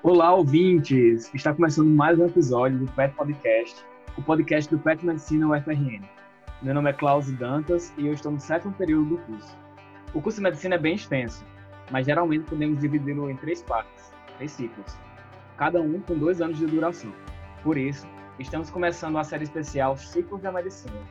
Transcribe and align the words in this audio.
Olá, 0.00 0.32
ouvintes! 0.32 1.28
Está 1.34 1.52
começando 1.52 1.88
mais 1.88 2.16
um 2.20 2.26
episódio 2.26 2.78
do 2.78 2.92
PET 2.92 3.12
Podcast, 3.16 3.84
o 4.16 4.22
podcast 4.22 4.70
do 4.70 4.78
PET 4.78 5.04
Medicina 5.04 5.48
UFRN. 5.48 6.04
Meu 6.62 6.72
nome 6.72 6.88
é 6.88 6.92
Klaus 6.92 7.28
Dantas 7.32 7.92
e 7.98 8.06
eu 8.06 8.12
estou 8.12 8.30
no 8.30 8.38
sétimo 8.38 8.72
período 8.74 9.16
do 9.16 9.18
curso. 9.18 9.58
O 10.14 10.22
curso 10.22 10.38
de 10.38 10.44
Medicina 10.44 10.76
é 10.76 10.78
bem 10.78 10.94
extenso, 10.94 11.44
mas 11.90 12.06
geralmente 12.06 12.44
podemos 12.44 12.80
dividi-lo 12.80 13.28
em 13.28 13.36
três 13.38 13.60
partes, 13.60 14.12
três 14.36 14.52
ciclos, 14.52 14.96
cada 15.56 15.80
um 15.80 16.00
com 16.02 16.16
dois 16.16 16.40
anos 16.40 16.58
de 16.58 16.66
duração. 16.66 17.12
Por 17.64 17.76
isso, 17.76 18.06
estamos 18.38 18.70
começando 18.70 19.18
a 19.18 19.24
série 19.24 19.44
especial 19.44 19.96
Ciclos 19.96 20.40
da 20.40 20.52
Medicina, 20.52 21.02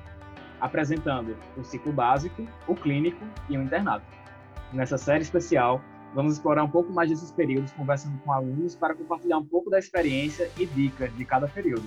apresentando 0.61 1.35
o 1.57 1.63
ciclo 1.63 1.91
básico, 1.91 2.47
o 2.65 2.73
clínico 2.73 3.23
e 3.49 3.57
o 3.57 3.61
internato. 3.61 4.05
Nessa 4.71 4.97
série 4.97 5.23
especial, 5.23 5.81
vamos 6.17 6.33
explorar 6.33 6.63
um 6.63 6.67
pouco 6.67 6.91
mais 6.91 7.11
desses 7.11 7.31
períodos, 7.31 7.71
conversando 7.73 8.17
com 8.25 8.33
alunos 8.33 8.75
para 8.75 8.95
compartilhar 8.95 9.37
um 9.37 9.45
pouco 9.45 9.69
da 9.69 9.77
experiência 9.77 10.49
e 10.57 10.65
dicas 10.65 11.15
de 11.15 11.23
cada 11.23 11.47
período. 11.47 11.83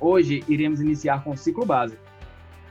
Hoje, 0.00 0.42
iremos 0.48 0.80
iniciar 0.80 1.22
com 1.22 1.30
o 1.30 1.36
ciclo 1.36 1.64
básico, 1.64 2.02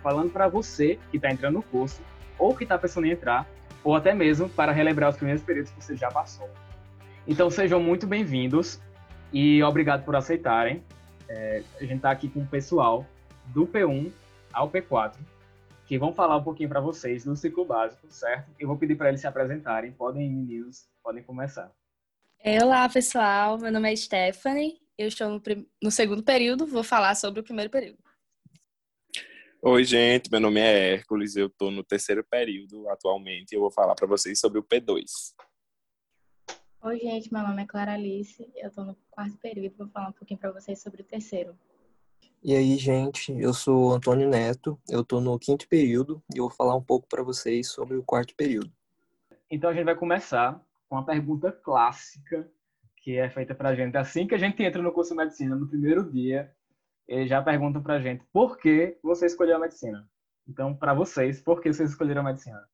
falando 0.04 0.30
para 0.30 0.50
você 0.50 1.00
que 1.10 1.16
está 1.16 1.32
entrando 1.32 1.54
no 1.54 1.64
curso, 1.64 2.02
ou 2.38 2.54
que 2.54 2.64
está 2.64 2.78
pensando 2.78 3.08
em 3.08 3.12
entrar, 3.12 3.48
ou 3.86 3.96
até 3.96 4.14
mesmo 4.14 4.50
para 4.50 4.74
relembrar 4.74 5.12
os 5.12 5.16
primeiros 5.16 5.42
períodos 5.42 5.72
que 5.72 5.82
você 5.82 5.96
já 5.96 6.12
passou. 6.12 6.50
Então, 7.26 7.50
sejam 7.50 7.80
muito 7.80 8.06
bem-vindos 8.06 8.82
e 9.32 9.64
obrigado 9.64 10.04
por 10.04 10.18
aceitarem. 10.18 10.84
É, 11.30 11.64
a 11.80 11.84
gente 11.84 11.96
está 11.96 12.12
aqui 12.12 12.28
com 12.28 12.42
o 12.42 12.46
pessoal 12.46 13.06
do 13.46 13.66
P1 13.66 14.12
ao 14.52 14.70
P4, 14.70 15.14
que 15.92 16.00
vão 16.00 16.14
falar 16.14 16.38
um 16.38 16.44
pouquinho 16.44 16.70
para 16.70 16.80
vocês 16.80 17.26
do 17.26 17.36
ciclo 17.36 17.66
básico, 17.66 18.10
certo? 18.10 18.50
Eu 18.58 18.66
vou 18.66 18.78
pedir 18.78 18.96
para 18.96 19.10
eles 19.10 19.20
se 19.20 19.28
apresentarem. 19.28 19.92
Podem, 19.92 20.30
meninos, 20.30 20.88
podem 21.04 21.22
começar. 21.22 21.70
Olá, 22.64 22.88
pessoal. 22.88 23.58
Meu 23.58 23.74
nome 23.74 23.92
é 23.92 23.96
Stephanie. 23.98 24.80
Eu 24.98 25.10
estou 25.10 25.28
no, 25.28 25.42
no 25.84 25.92
segundo 25.92 26.24
período. 26.24 26.66
Vou 26.66 26.82
falar 26.82 27.14
sobre 27.16 27.42
o 27.42 27.44
primeiro 27.44 27.70
período. 27.70 27.98
Oi, 29.62 29.84
gente. 29.84 30.32
Meu 30.32 30.40
nome 30.40 30.62
é 30.62 30.94
Hércules. 30.94 31.36
Eu 31.36 31.48
estou 31.48 31.70
no 31.70 31.84
terceiro 31.84 32.24
período 32.24 32.88
atualmente. 32.88 33.52
Eu 33.52 33.60
vou 33.60 33.70
falar 33.70 33.94
para 33.94 34.08
vocês 34.08 34.40
sobre 34.40 34.60
o 34.60 34.64
P2. 34.64 35.04
Oi, 36.84 37.00
gente. 37.00 37.34
Meu 37.34 37.42
nome 37.42 37.64
é 37.64 37.66
Clara 37.66 37.96
Alice. 37.96 38.50
Eu 38.56 38.70
estou 38.70 38.86
no 38.86 38.96
quarto 39.10 39.38
período. 39.40 39.76
Vou 39.76 39.90
falar 39.90 40.08
um 40.08 40.14
pouquinho 40.14 40.40
para 40.40 40.54
vocês 40.54 40.82
sobre 40.82 41.02
o 41.02 41.06
terceiro. 41.06 41.54
E 42.44 42.56
aí, 42.56 42.76
gente, 42.76 43.32
eu 43.40 43.54
sou 43.54 43.92
Antônio 43.92 44.28
Neto, 44.28 44.76
eu 44.90 45.02
estou 45.02 45.22
no 45.22 45.38
quinto 45.38 45.68
período 45.68 46.24
e 46.34 46.40
eu 46.40 46.46
vou 46.46 46.50
falar 46.50 46.76
um 46.76 46.82
pouco 46.82 47.08
para 47.08 47.22
vocês 47.22 47.68
sobre 47.68 47.96
o 47.96 48.02
quarto 48.02 48.36
período. 48.36 48.72
Então 49.50 49.70
a 49.70 49.74
gente 49.76 49.86
vai 49.86 49.96
começar 49.96 50.60
com 50.90 50.96
uma 50.96 51.06
pergunta 51.06 51.52
clássica 51.52 52.50
que 52.98 53.16
é 53.16 53.30
feita 53.30 53.54
para 53.54 53.70
a 53.70 53.76
gente 53.76 53.96
assim 53.96 54.26
que 54.26 54.34
a 54.34 54.40
gente 54.40 54.64
entra 54.64 54.82
no 54.82 54.92
curso 54.92 55.12
de 55.12 55.18
medicina 55.18 55.56
no 55.56 55.68
primeiro 55.68 56.12
dia, 56.12 56.52
eles 57.08 57.30
já 57.30 57.44
perguntam 57.44 57.84
para 57.84 57.96
a 57.96 58.02
gente 58.02 58.24
por 58.34 58.58
que 58.58 58.98
você 59.04 59.28
escolheu 59.28 59.58
a 59.58 59.60
medicina. 59.60 60.10
Então, 60.48 60.76
para 60.76 60.96
vocês, 60.96 61.40
por 61.40 61.62
que 61.62 61.72
vocês 61.72 61.92
escolheram 61.92 62.22
a 62.22 62.26
medicina? 62.26 62.68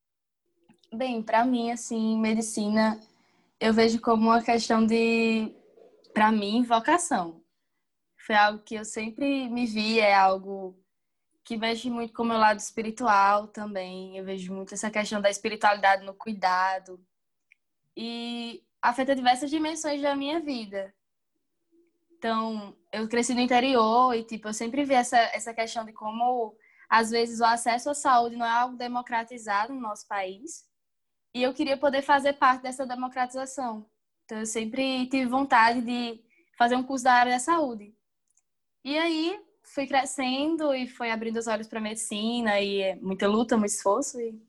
Bem, 0.93 1.21
para 1.21 1.43
mim, 1.43 1.71
assim, 1.71 2.17
medicina 2.17 2.97
eu 3.59 3.73
vejo 3.73 3.99
como 3.99 4.27
uma 4.29 4.41
questão 4.41 4.85
de, 4.85 5.53
para 6.13 6.31
mim, 6.31 6.63
vocação 6.63 7.41
foi 8.27 8.35
algo 8.35 8.61
que 8.61 8.75
eu 8.75 8.83
sempre 8.83 9.47
me 9.47 9.65
vi, 9.65 10.01
é 10.01 10.13
algo 10.13 10.77
que 11.45 11.55
mexe 11.55 11.89
muito 11.89 12.13
com 12.13 12.23
o 12.23 12.25
meu 12.25 12.37
lado 12.37 12.59
espiritual 12.59 13.47
também. 13.47 14.17
Eu 14.17 14.25
vejo 14.25 14.53
muito 14.53 14.73
essa 14.73 14.91
questão 14.91 15.21
da 15.21 15.29
espiritualidade 15.29 16.05
no 16.05 16.13
cuidado. 16.13 16.99
E 17.95 18.61
afeta 18.81 19.15
diversas 19.15 19.49
dimensões 19.49 20.01
da 20.01 20.13
minha 20.13 20.41
vida. 20.41 20.93
Então, 22.17 22.75
eu 22.91 23.07
cresci 23.07 23.33
no 23.33 23.39
interior 23.39 24.13
e, 24.13 24.25
tipo, 24.25 24.49
eu 24.49 24.53
sempre 24.53 24.83
vi 24.83 24.93
essa, 24.93 25.17
essa 25.17 25.53
questão 25.53 25.85
de 25.85 25.93
como, 25.93 26.53
às 26.89 27.11
vezes, 27.11 27.39
o 27.39 27.45
acesso 27.45 27.89
à 27.89 27.93
saúde 27.93 28.35
não 28.35 28.45
é 28.45 28.49
algo 28.49 28.75
democratizado 28.75 29.73
no 29.73 29.79
nosso 29.79 30.05
país. 30.05 30.67
E 31.33 31.43
eu 31.43 31.53
queria 31.53 31.77
poder 31.77 32.01
fazer 32.01 32.33
parte 32.33 32.63
dessa 32.63 32.85
democratização. 32.85 33.89
Então, 34.25 34.39
eu 34.39 34.45
sempre 34.45 35.07
tive 35.07 35.27
vontade 35.27 35.79
de 35.79 36.21
fazer 36.57 36.75
um 36.75 36.83
curso 36.83 37.05
da 37.05 37.13
área 37.13 37.31
da 37.31 37.39
saúde. 37.39 37.96
E 38.87 38.97
aí 38.97 39.37
fui 39.63 39.85
crescendo 39.85 40.73
e 40.73 40.87
foi 40.87 41.11
abrindo 41.11 41.35
os 41.35 41.45
olhos 41.45 41.67
para 41.67 41.81
medicina 41.81 42.61
e 42.61 42.95
muita 43.01 43.27
luta, 43.27 43.57
muito 43.57 43.71
esforço 43.71 44.17
e 44.17 44.41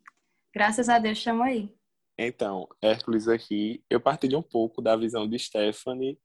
graças 0.55 0.89
a 0.89 1.01
Deus 1.01 1.19
estamos 1.19 1.45
aí. 1.45 1.75
Então, 2.17 2.69
Hércules 2.81 3.27
aqui, 3.27 3.83
eu 3.91 4.01
partilho 4.01 4.39
um 4.39 4.43
pouco 4.43 4.81
da 4.81 4.95
visão 4.95 5.29
de 5.29 5.37
Stephanie 5.41 6.17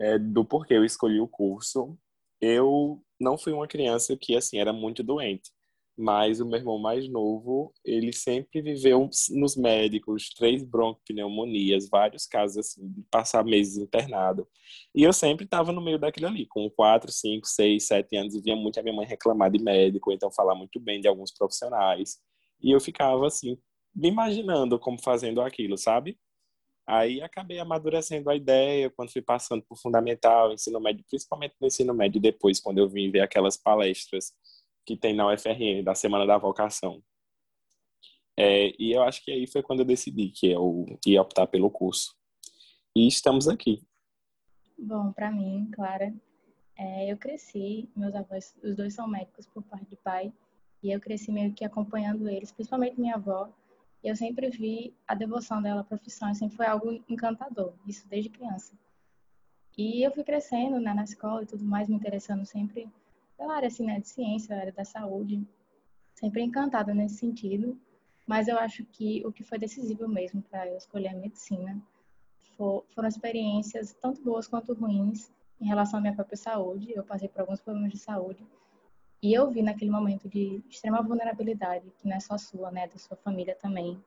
é, 0.00 0.18
do 0.18 0.46
porquê 0.46 0.72
eu 0.72 0.82
escolhi 0.82 1.20
o 1.20 1.28
curso. 1.28 1.94
Eu 2.40 3.04
não 3.20 3.36
fui 3.36 3.52
uma 3.52 3.68
criança 3.68 4.16
que 4.16 4.34
assim 4.34 4.58
era 4.58 4.72
muito 4.72 5.02
doente 5.02 5.52
mas 5.96 6.40
o 6.40 6.46
meu 6.46 6.58
irmão 6.58 6.78
mais 6.78 7.08
novo, 7.08 7.72
ele 7.84 8.12
sempre 8.12 8.62
viveu 8.62 9.08
nos 9.30 9.56
médicos, 9.56 10.30
três 10.30 10.62
broncopneumonias, 10.62 11.88
vários 11.88 12.26
casos 12.26 12.58
assim, 12.58 12.88
de 12.88 13.02
passar 13.10 13.44
meses 13.44 13.76
internado. 13.76 14.48
E 14.94 15.02
eu 15.02 15.12
sempre 15.12 15.44
estava 15.44 15.72
no 15.72 15.82
meio 15.82 15.98
daquilo 15.98 16.26
ali, 16.26 16.46
com 16.46 16.68
quatro, 16.70 17.12
cinco, 17.12 17.46
seis, 17.46 17.86
sete 17.86 18.16
anos, 18.16 18.34
e 18.34 18.40
via 18.40 18.56
muito 18.56 18.78
a 18.80 18.82
minha 18.82 18.94
mãe 18.94 19.06
reclamar 19.06 19.50
de 19.50 19.62
médico, 19.62 20.12
então 20.12 20.30
falar 20.32 20.54
muito 20.54 20.80
bem 20.80 21.00
de 21.00 21.08
alguns 21.08 21.30
profissionais. 21.30 22.18
E 22.60 22.70
eu 22.72 22.80
ficava 22.80 23.26
assim, 23.26 23.58
me 23.94 24.08
imaginando 24.08 24.78
como 24.78 25.00
fazendo 25.00 25.40
aquilo, 25.42 25.76
sabe? 25.76 26.18
Aí 26.86 27.22
acabei 27.22 27.58
amadurecendo 27.58 28.28
a 28.28 28.34
ideia 28.34 28.90
quando 28.90 29.12
fui 29.12 29.22
passando 29.22 29.62
por 29.62 29.78
fundamental, 29.78 30.52
ensino 30.52 30.80
médio, 30.80 31.04
principalmente 31.08 31.54
no 31.60 31.66
ensino 31.66 31.94
médio 31.94 32.20
depois, 32.20 32.60
quando 32.60 32.78
eu 32.78 32.88
vim 32.88 33.10
ver 33.10 33.20
aquelas 33.20 33.56
palestras 33.56 34.32
que 34.84 34.96
tem 34.96 35.14
na 35.14 35.32
UFRN, 35.32 35.82
da 35.84 35.94
Semana 35.94 36.26
da 36.26 36.38
Vocação. 36.38 37.02
É, 38.36 38.72
e 38.78 38.92
eu 38.92 39.02
acho 39.02 39.24
que 39.24 39.30
aí 39.30 39.46
foi 39.46 39.62
quando 39.62 39.80
eu 39.80 39.86
decidi 39.86 40.30
que 40.30 40.50
eu 40.50 40.86
ia 41.06 41.20
optar 41.20 41.46
pelo 41.46 41.70
curso. 41.70 42.14
E 42.96 43.06
estamos 43.06 43.48
aqui. 43.48 43.82
Bom, 44.78 45.12
para 45.12 45.30
mim, 45.30 45.70
Clara, 45.72 46.12
é, 46.76 47.12
eu 47.12 47.16
cresci, 47.16 47.88
meus 47.94 48.14
avós, 48.14 48.54
os 48.62 48.74
dois 48.74 48.94
são 48.94 49.06
médicos 49.06 49.46
por 49.46 49.62
parte 49.62 49.86
de 49.86 49.96
pai, 49.96 50.32
e 50.82 50.90
eu 50.90 51.00
cresci 51.00 51.30
meio 51.30 51.52
que 51.52 51.64
acompanhando 51.64 52.28
eles, 52.28 52.50
principalmente 52.50 52.98
minha 52.98 53.14
avó, 53.14 53.48
e 54.02 54.08
eu 54.08 54.16
sempre 54.16 54.50
vi 54.50 54.92
a 55.06 55.14
devoção 55.14 55.62
dela 55.62 55.82
à 55.82 55.84
profissão, 55.84 56.34
sempre 56.34 56.56
foi 56.56 56.66
algo 56.66 57.02
encantador, 57.08 57.74
isso 57.86 58.08
desde 58.08 58.30
criança. 58.30 58.76
E 59.78 60.02
eu 60.02 60.10
fui 60.12 60.24
crescendo 60.24 60.80
né, 60.80 60.92
na 60.92 61.04
escola 61.04 61.42
e 61.42 61.46
tudo 61.46 61.64
mais, 61.64 61.88
me 61.88 61.94
interessando 61.94 62.44
sempre 62.44 62.88
pela 63.36 63.56
área 63.56 63.68
assim, 63.68 63.84
né, 63.84 64.00
de 64.00 64.08
ciência, 64.08 64.56
área 64.56 64.72
da 64.72 64.84
saúde, 64.84 65.46
sempre 66.14 66.42
encantada 66.42 66.94
nesse 66.94 67.16
sentido, 67.16 67.78
mas 68.26 68.48
eu 68.48 68.58
acho 68.58 68.84
que 68.86 69.22
o 69.26 69.32
que 69.32 69.42
foi 69.42 69.58
decisivo 69.58 70.08
mesmo 70.08 70.42
para 70.42 70.68
eu 70.68 70.76
escolher 70.76 71.08
a 71.08 71.14
medicina 71.14 71.80
for, 72.56 72.84
foram 72.94 73.08
experiências 73.08 73.92
tanto 74.00 74.22
boas 74.22 74.46
quanto 74.46 74.72
ruins 74.74 75.32
em 75.60 75.66
relação 75.66 75.98
à 75.98 76.02
minha 76.02 76.14
própria 76.14 76.36
saúde. 76.36 76.92
Eu 76.94 77.04
passei 77.04 77.28
por 77.28 77.40
alguns 77.40 77.60
problemas 77.60 77.92
de 77.92 77.98
saúde. 77.98 78.46
E 79.22 79.32
eu 79.32 79.50
vi 79.50 79.62
naquele 79.62 79.90
momento 79.90 80.28
de 80.28 80.62
extrema 80.68 81.02
vulnerabilidade, 81.02 81.92
que 81.98 82.08
não 82.08 82.16
é 82.16 82.20
só 82.20 82.36
sua, 82.36 82.70
né, 82.70 82.88
da 82.88 82.98
sua 82.98 83.16
família 83.16 83.54
também, 83.54 84.02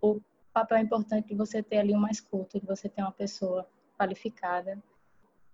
o 0.00 0.20
papel 0.52 0.78
importante 0.78 1.28
de 1.28 1.34
você 1.34 1.62
ter 1.62 1.78
ali 1.78 1.94
uma 1.94 2.10
escuta, 2.10 2.58
de 2.58 2.66
você 2.66 2.88
ter 2.88 3.02
uma 3.02 3.12
pessoa 3.12 3.68
qualificada 3.96 4.82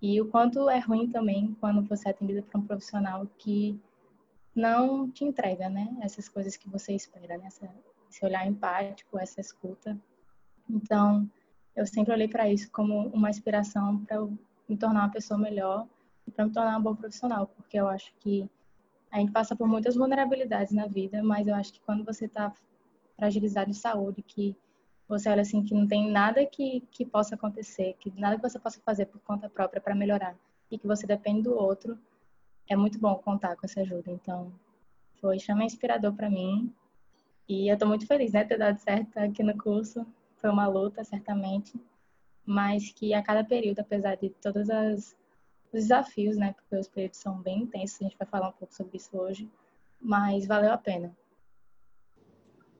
e 0.00 0.20
o 0.20 0.28
quanto 0.28 0.70
é 0.70 0.78
ruim 0.78 1.10
também 1.10 1.56
quando 1.60 1.82
você 1.82 2.09
é 2.09 2.10
atendido 2.12 2.42
por 2.42 2.60
um 2.60 2.66
profissional 2.66 3.26
que 3.36 3.78
não 4.54 5.10
te 5.10 5.25
entrega, 5.25 5.69
né? 5.69 5.97
Essas 6.00 6.28
coisas 6.28 6.56
que 6.56 6.69
você 6.69 6.92
espera, 6.92 7.36
né? 7.36 7.47
Essa, 7.47 7.69
esse 8.10 8.25
olhar 8.25 8.47
empático, 8.47 9.19
essa 9.19 9.41
escuta. 9.41 9.98
Então, 10.69 11.28
eu 11.75 11.87
sempre 11.87 12.12
olhei 12.12 12.28
para 12.28 12.49
isso 12.49 12.70
como 12.70 13.08
uma 13.08 13.31
inspiração 13.31 14.05
para 14.05 14.17
eu 14.17 14.38
me 14.69 14.76
tornar 14.76 15.00
uma 15.00 15.12
pessoa 15.12 15.38
melhor 15.38 15.87
e 16.26 16.31
para 16.31 16.44
me 16.44 16.52
tornar 16.52 16.70
uma 16.70 16.81
boa 16.81 16.96
profissional, 16.96 17.46
porque 17.46 17.78
eu 17.78 17.88
acho 17.88 18.12
que 18.20 18.49
a 19.11 19.19
gente 19.19 19.32
passa 19.32 19.56
por 19.56 19.67
muitas 19.67 19.96
vulnerabilidades 19.96 20.72
na 20.72 20.87
vida, 20.87 21.22
mas 21.22 21.46
eu 21.46 21.55
acho 21.55 21.72
que 21.72 21.81
quando 21.81 22.05
você 22.05 22.26
está 22.26 22.52
fragilizado 23.17 23.70
em 23.70 23.75
saúde, 23.75 24.22
que 24.22 24.56
você 25.08 25.31
olha 25.31 25.40
assim 25.40 25.64
que 25.64 25.75
não 25.75 25.88
tem 25.88 26.10
nada 26.10 26.44
que, 26.44 26.82
que 26.90 27.05
possa 27.05 27.34
acontecer, 27.34 27.96
que 27.99 28.12
nada 28.20 28.37
que 28.37 28.43
você 28.43 28.58
possa 28.58 28.78
fazer 28.81 29.06
por 29.06 29.20
conta 29.22 29.49
própria 29.49 29.81
para 29.81 29.94
melhorar 29.94 30.37
e 30.70 30.76
que 30.76 30.87
você 30.87 31.06
depende 31.06 31.43
do 31.43 31.55
outro, 31.55 31.99
é 32.69 32.76
muito 32.76 32.99
bom 32.99 33.14
contar 33.16 33.56
com 33.56 33.64
essa 33.64 33.81
ajuda. 33.81 34.10
Então, 34.10 34.52
foi 35.19 35.37
extremamente 35.37 35.72
inspirador 35.72 36.12
para 36.14 36.28
mim 36.28 36.72
e 37.49 37.69
eu 37.69 37.75
estou 37.75 37.88
muito 37.88 38.06
feliz, 38.06 38.32
né, 38.32 38.44
ter 38.44 38.58
dado 38.58 38.78
certo 38.78 39.16
aqui 39.16 39.43
no 39.43 39.56
curso. 39.56 40.06
Foi 40.37 40.50
uma 40.50 40.69
luta, 40.69 41.02
certamente, 41.02 41.81
mas 42.44 42.93
que 42.93 43.14
a 43.14 43.22
cada 43.22 43.43
período, 43.43 43.81
apesar 43.81 44.16
de 44.16 44.28
todos 44.28 44.69
as, 44.69 45.16
os 45.72 45.82
desafios, 45.82 46.37
né, 46.37 46.52
porque 46.52 46.76
os 46.76 46.87
períodos 46.87 47.19
são 47.19 47.40
bem 47.40 47.62
intensos, 47.62 48.02
a 48.02 48.05
gente 48.05 48.19
vai 48.19 48.28
falar 48.28 48.50
um 48.50 48.52
pouco 48.52 48.75
sobre 48.75 48.99
isso 48.99 49.16
hoje, 49.16 49.50
mas 50.00 50.46
valeu 50.46 50.70
a 50.70 50.78
pena 50.78 51.16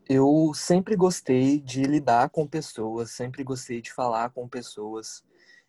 eu 0.08 0.52
sempre 0.55 0.96
gostei 0.96 1.60
de 1.60 1.82
lidar 1.82 2.31
com 2.31 2.46
pessoas, 2.46 3.10
sempre 3.10 3.44
gostei 3.44 3.82
de 3.82 3.93
falar 3.93 4.31
com 4.31 4.49
pessoas. 4.49 5.22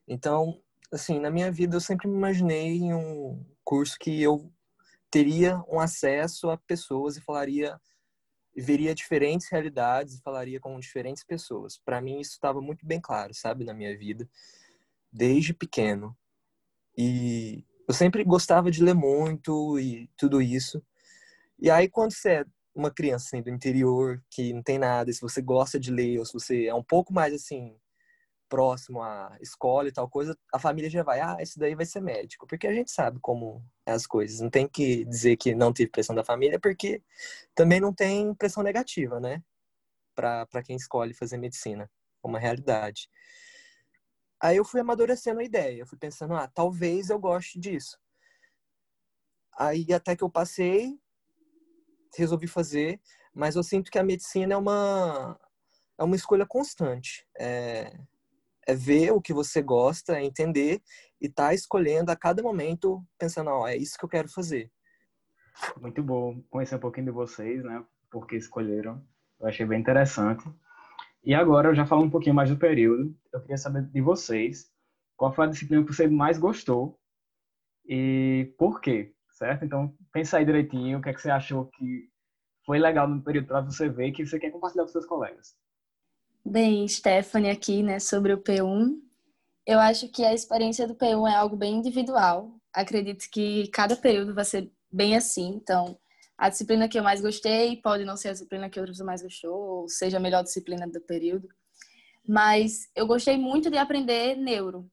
Então, 0.08 0.62
assim, 0.92 1.20
na 1.20 1.30
minha 1.30 1.52
vida 1.52 1.76
eu 1.76 1.82
sempre 1.82 2.08
me 2.08 2.16
imaginei 2.16 2.78
em 2.78 2.94
um 2.94 3.46
curso 3.64 3.98
que 4.00 4.22
eu 4.22 4.50
teria 5.12 5.62
um 5.68 5.80
acesso 5.80 6.50
a 6.50 6.58
pessoas 6.58 7.18
e 7.18 7.22
falaria 7.22 7.80
veria 8.56 8.96
diferentes 8.96 9.50
realidades 9.50 10.16
e 10.16 10.22
falaria 10.22 10.60
com 10.60 10.80
diferentes 10.80 11.24
pessoas. 11.24 11.78
Para 11.78 12.02
mim 12.02 12.20
isso 12.20 12.32
estava 12.32 12.62
muito 12.62 12.86
bem 12.86 13.00
claro, 13.00 13.34
sabe, 13.34 13.64
na 13.64 13.74
minha 13.74 13.98
vida, 13.98 14.28
desde 15.12 15.54
pequeno. 15.54 16.18
E 16.98 17.64
eu 17.88 17.94
sempre 17.94 18.24
gostava 18.24 18.72
de 18.72 18.84
ler 18.84 18.96
muito 18.96 19.80
e 19.80 20.10
tudo 20.18 20.42
isso. 20.42 20.82
E 21.58 21.70
aí 21.70 21.90
quando 21.90 22.12
você 22.12 22.30
é 22.30 22.46
uma 22.80 22.92
criança 22.92 23.28
assim, 23.28 23.42
do 23.42 23.50
interior 23.50 24.24
que 24.30 24.54
não 24.54 24.64
tem 24.64 24.80
nada, 24.80 25.12
se 25.12 25.22
você 25.22 25.42
gosta 25.42 25.80
de 25.80 25.92
ler 25.92 26.20
ou 26.20 26.26
se 26.26 26.34
você 26.34 26.66
é 26.66 26.74
um 26.74 26.84
pouco 26.84 27.14
mais 27.14 27.34
assim 27.34 27.78
próximo 28.50 29.02
à 29.02 29.38
escola 29.40 29.88
e 29.88 29.92
tal 29.92 30.10
coisa, 30.10 30.36
a 30.52 30.58
família 30.60 30.90
já 30.90 31.04
vai, 31.04 31.22
ah, 31.22 31.38
esse 31.40 31.60
daí 31.60 31.76
vai 31.76 31.86
ser 31.86 32.02
médico, 32.02 32.48
porque 32.48 32.66
a 32.66 32.74
gente 32.74 32.92
sabe 32.92 33.20
como 33.22 33.64
é 33.86 33.92
as 33.92 34.08
coisas. 34.08 34.40
Não 34.40 34.50
tem 34.50 34.68
que 34.68 35.06
dizer 35.06 35.38
que 35.38 35.54
não 35.54 35.72
teve 35.72 35.92
pressão 35.92 36.16
da 36.16 36.24
família, 36.24 36.60
porque 36.60 37.04
também 37.54 37.80
não 37.80 37.94
tem 37.94 38.34
pressão 38.34 38.64
negativa, 38.64 39.20
né? 39.20 39.44
Para 40.16 40.64
quem 40.66 40.76
escolhe 40.76 41.14
fazer 41.14 41.38
medicina, 41.38 41.90
é 42.24 42.28
uma 42.28 42.40
realidade. 42.40 43.08
Aí 44.42 44.58
eu 44.58 44.66
fui 44.66 44.82
amadurecendo 44.82 45.40
a 45.42 45.44
ideia, 45.44 45.82
eu 45.82 45.88
fui 45.88 45.98
pensando, 45.98 46.34
ah, 46.34 46.48
talvez 46.48 47.10
eu 47.10 47.20
goste 47.20 47.60
disso. 47.60 47.98
Aí 49.58 49.86
até 49.94 50.16
que 50.16 50.24
eu 50.24 50.30
passei, 50.30 51.00
resolvi 52.18 52.48
fazer, 52.48 53.00
mas 53.34 53.56
eu 53.56 53.64
sinto 53.64 53.92
que 53.92 54.00
a 54.00 54.04
medicina 54.04 54.54
é 54.54 54.58
uma 54.58 55.40
é 55.98 56.04
uma 56.04 56.16
escolha 56.16 56.46
constante. 56.46 57.26
É, 57.38 57.94
é 58.66 58.74
ver 58.74 59.12
o 59.12 59.22
que 59.22 59.34
você 59.34 59.62
gosta, 59.62 60.18
é 60.18 60.24
entender 60.24 60.82
e 61.20 61.28
tá 61.28 61.54
escolhendo 61.54 62.12
a 62.12 62.16
cada 62.16 62.42
momento, 62.42 63.04
pensando, 63.18 63.50
ó, 63.50 63.64
oh, 63.64 63.68
é 63.68 63.76
isso 63.76 63.98
que 63.98 64.06
eu 64.06 64.10
quero 64.10 64.30
fazer. 64.30 64.72
Muito 65.82 66.02
bom 66.02 66.42
conhecer 66.50 66.76
um 66.76 66.80
pouquinho 66.80 67.08
de 67.08 67.12
vocês, 67.12 67.64
né? 67.64 67.84
Porque 68.10 68.38
escolheram. 68.38 69.04
Eu 69.40 69.48
achei 69.48 69.66
bem 69.66 69.80
interessante. 69.80 70.44
E 71.24 71.34
agora, 71.34 71.70
eu 71.70 71.76
já 71.76 71.86
falo 71.86 72.04
um 72.04 72.10
pouquinho 72.10 72.36
mais 72.36 72.50
do 72.50 72.58
período. 72.58 73.14
Eu 73.34 73.42
queria 73.42 73.58
saber 73.58 73.84
de 73.84 74.02
vocês 74.02 74.72
qual 75.18 75.34
foi 75.34 75.46
a 75.46 75.50
disciplina 75.50 75.84
que 75.84 75.94
você 75.94 76.08
mais 76.08 76.38
gostou 76.38 76.98
e 77.86 78.54
por 78.58 78.80
quê, 78.80 79.14
certo? 79.40 79.66
Então, 79.66 79.96
pensa 80.12 80.38
aí 80.38 80.46
direitinho 80.46 81.00
o 81.00 81.02
que, 81.02 81.10
é 81.10 81.14
que 81.14 81.22
você 81.22 81.32
achou 81.32 81.66
que 81.66 82.10
foi 82.66 82.78
legal 82.78 83.08
no 83.08 83.24
período 83.24 83.48
para 83.48 83.62
você 83.62 83.90
ver 83.90 84.12
que 84.12 84.26
você 84.26 84.38
quer 84.38 84.52
compartilhar 84.52 84.84
com 84.84 84.92
seus 84.92 85.06
colegas. 85.06 85.56
Bem, 86.46 86.88
Stephanie 86.88 87.50
aqui, 87.50 87.82
né, 87.82 88.00
sobre 88.00 88.34
o 88.34 88.38
P1. 88.38 89.00
Eu 89.66 89.80
acho 89.80 90.10
que 90.10 90.24
a 90.24 90.34
experiência 90.34 90.88
do 90.88 90.96
P1 90.96 91.32
é 91.32 91.36
algo 91.36 91.56
bem 91.56 91.76
individual. 91.76 92.54
Acredito 92.74 93.26
que 93.32 93.68
cada 93.70 93.96
período 93.96 94.36
vai 94.36 94.46
ser 94.46 94.72
bem 94.92 95.16
assim. 95.16 95.48
Então, 95.56 95.98
a 96.38 96.50
disciplina 96.50 96.88
que 96.88 96.98
eu 96.98 97.04
mais 97.04 97.22
gostei 97.22 97.78
pode 97.78 98.06
não 98.06 98.18
ser 98.18 98.30
a 98.30 98.32
disciplina 98.34 98.70
que 98.70 98.80
outros 98.80 99.00
mais 99.00 99.22
gostou, 99.22 99.54
ou 99.54 99.90
seja 99.90 100.18
a 100.18 100.20
melhor 100.20 100.44
disciplina 100.44 100.88
do 100.88 101.02
período. 101.02 101.48
Mas 102.28 102.90
eu 102.96 103.08
gostei 103.08 103.38
muito 103.38 103.70
de 103.70 103.78
aprender 103.78 104.36
neuro. 104.36 104.90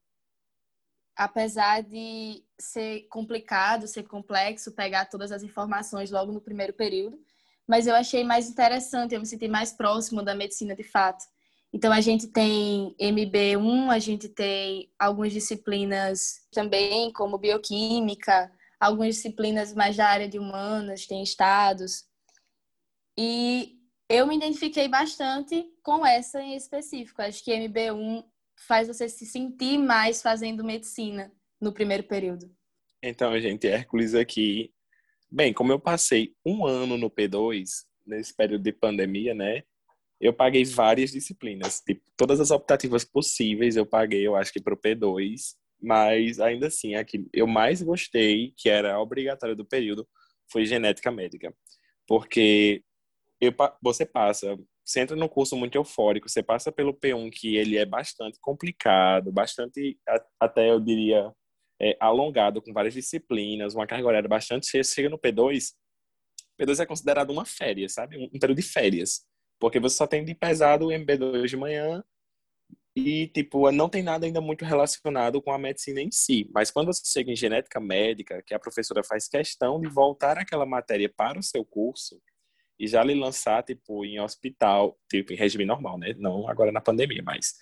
Apesar 1.17 1.83
de 1.83 2.45
ser 2.59 3.07
complicado, 3.09 3.89
ser 3.89 4.03
complexo, 4.03 4.73
pegar 4.73 5.07
todas 5.07 5.33
as 5.33 5.43
informações 5.43 6.11
logo 6.11 6.31
no 6.31 6.41
primeiro 6.41 6.73
período, 6.73 7.19
mas 7.67 7.87
eu 7.87 7.95
achei 7.95 8.23
mais 8.23 8.49
interessante, 8.49 9.15
eu 9.15 9.21
me 9.21 9.27
senti 9.27 9.49
mais 9.49 9.73
próximo 9.73 10.23
da 10.23 10.35
medicina 10.35 10.75
de 10.77 10.85
fato. 10.85 11.25
Então, 11.73 11.93
a 11.93 12.01
gente 12.01 12.29
tem 12.29 12.95
MB1, 13.01 13.91
a 13.91 13.99
gente 13.99 14.29
tem 14.29 14.91
algumas 14.99 15.33
disciplinas 15.33 16.47
também, 16.53 17.13
como 17.13 17.39
bioquímica, 17.39 18.53
algumas 18.79 19.17
disciplinas 19.17 19.75
mais 19.75 19.97
da 19.97 20.07
área 20.07 20.29
de 20.29 20.39
humanas, 20.39 21.07
tem 21.07 21.23
estados. 21.23 22.05
E 23.19 23.77
eu 24.09 24.27
me 24.27 24.37
identifiquei 24.37 24.89
bastante 24.89 25.67
com 25.83 26.07
essa 26.07 26.41
em 26.41 26.55
específico. 26.55 27.21
Acho 27.21 27.43
que 27.43 27.53
MB1 27.53 28.25
faz 28.57 28.89
você 28.89 29.09
se 29.09 29.27
sentir 29.27 29.79
mais 29.79 30.23
fazendo 30.23 30.65
medicina 30.65 31.33
no 31.61 31.73
primeiro 31.73 32.05
período. 32.05 32.51
Então, 33.03 33.39
gente, 33.41 33.67
Hércules 33.67 34.15
aqui. 34.15 34.73
Bem, 35.31 35.53
como 35.53 35.73
eu 35.73 35.79
passei 35.79 36.35
um 36.45 36.65
ano 36.65 36.97
no 36.97 37.11
P2, 37.11 37.69
nesse 38.07 38.35
período 38.35 38.63
de 38.63 38.73
pandemia, 38.73 39.35
né? 39.35 39.63
eu 40.21 40.33
paguei 40.33 40.65
várias 40.65 41.11
disciplinas. 41.13 41.81
Tipo, 41.81 42.03
todas 42.17 42.41
as 42.41 42.51
optativas 42.51 43.05
possíveis 43.05 43.77
eu 43.77 43.87
paguei, 43.87 44.27
eu 44.27 44.35
acho 44.35 44.53
que 44.53 44.61
para 44.61 44.75
o 44.75 44.77
P2. 44.77 45.55
Mas, 45.81 46.41
ainda 46.41 46.69
assim, 46.69 46.95
a 46.95 47.05
que 47.05 47.27
eu 47.33 47.47
mais 47.47 47.83
gostei, 47.83 48.53
que 48.57 48.69
era 48.69 48.99
obrigatório 48.99 49.55
do 49.55 49.65
período, 49.65 50.09
foi 50.51 50.65
genética 50.65 51.11
médica. 51.11 51.55
Porque 52.07 52.83
eu, 53.41 53.53
você 53.83 54.07
passa, 54.07 54.59
você 54.87 55.01
entra 55.01 55.17
num 55.17 55.27
curso 55.27 55.57
muito 55.57 55.75
eufórico, 55.75 56.29
você 56.29 56.43
passa 56.43 56.71
pelo 56.71 56.95
P1, 56.95 57.29
que 57.33 57.57
ele 57.57 57.77
é 57.77 57.85
bastante 57.85 58.39
complicado, 58.41 59.33
bastante, 59.33 59.99
até 60.39 60.71
eu 60.71 60.79
diria, 60.79 61.33
é, 61.83 61.97
alongado, 61.99 62.63
com 62.63 62.73
várias 62.73 62.95
disciplinas, 62.95 63.75
uma 63.75 63.87
carga 63.87 64.07
horária 64.07 64.29
bastante 64.29 64.67
cheia. 64.69 64.85
Você 64.85 64.95
chega 64.95 65.09
no 65.09 65.19
P2, 65.19 65.73
P2 66.61 66.81
é 66.81 66.87
considerado 66.87 67.31
uma 67.31 67.45
férias, 67.45 67.95
sabe? 67.95 68.17
Um 68.17 68.39
período 68.39 68.59
de 68.59 68.63
férias. 68.63 69.27
Porque 69.59 69.81
você 69.81 69.97
só 69.97 70.07
tem 70.07 70.25
de 70.25 70.35
pesado 70.35 70.87
o 70.87 70.91
MB2 70.91 71.47
de 71.49 71.57
manhã 71.57 72.05
e, 72.95 73.27
tipo, 73.29 73.71
não 73.73 73.89
tem 73.89 74.03
nada 74.05 74.25
ainda 74.25 74.41
muito 74.41 74.65
relacionado 74.65 75.43
com 75.43 75.51
a 75.51 75.59
medicina 75.59 76.01
em 76.01 76.13
si. 76.13 76.49
Mas 76.55 76.71
quando 76.71 76.87
você 76.87 77.03
chega 77.05 77.33
em 77.33 77.37
genética 77.37 77.81
médica, 77.81 78.41
que 78.43 78.55
a 78.55 78.59
professora 78.59 79.03
faz 79.03 79.27
questão 79.27 79.81
de 79.81 79.89
voltar 79.89 80.39
aquela 80.39 80.65
matéria 80.65 81.13
para 81.15 81.39
o 81.39 81.43
seu 81.43 81.65
curso 81.65 82.23
e 82.79 82.87
já 82.87 83.03
lhe 83.03 83.15
lançar, 83.15 83.63
tipo, 83.63 84.05
em 84.05 84.21
hospital, 84.21 84.99
tipo, 85.11 85.33
em 85.33 85.37
regime 85.37 85.65
normal, 85.65 85.99
né? 85.99 86.15
Não 86.19 86.49
agora 86.49 86.73
na 86.73 86.81
pandemia, 86.81 87.23
mas 87.25 87.55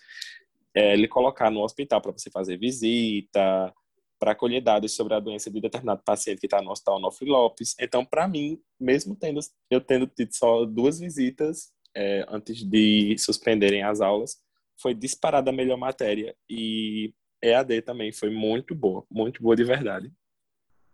é, 0.74 0.96
lhe 0.96 1.08
colocar 1.08 1.50
no 1.50 1.62
hospital 1.62 2.00
para 2.00 2.12
você 2.12 2.30
fazer 2.30 2.56
visita, 2.58 3.72
para 4.18 4.34
colher 4.34 4.60
dados 4.60 4.94
sobre 4.94 5.14
a 5.14 5.20
doença 5.20 5.50
de 5.50 5.60
determinado 5.60 6.02
paciente 6.04 6.40
que 6.40 6.46
está 6.46 6.62
no 6.62 6.70
hospital 6.70 6.96
Onofre 6.96 7.28
Lopes. 7.28 7.74
Então, 7.78 8.04
para 8.04 8.26
mim, 8.26 8.58
mesmo 8.80 9.14
tendo 9.14 9.40
eu 9.70 9.80
tendo 9.80 10.06
tido 10.06 10.34
só 10.34 10.64
duas 10.64 10.98
visitas, 10.98 11.72
é, 11.96 12.24
antes 12.28 12.64
de 12.64 13.16
suspenderem 13.18 13.82
as 13.82 14.00
aulas, 14.00 14.36
foi 14.80 14.94
disparada 14.94 15.50
a 15.50 15.52
melhor 15.52 15.76
matéria. 15.76 16.34
E 16.48 17.12
EAD 17.42 17.82
também 17.82 18.12
foi 18.12 18.30
muito 18.30 18.74
boa, 18.74 19.04
muito 19.10 19.42
boa 19.42 19.54
de 19.54 19.64
verdade. 19.64 20.12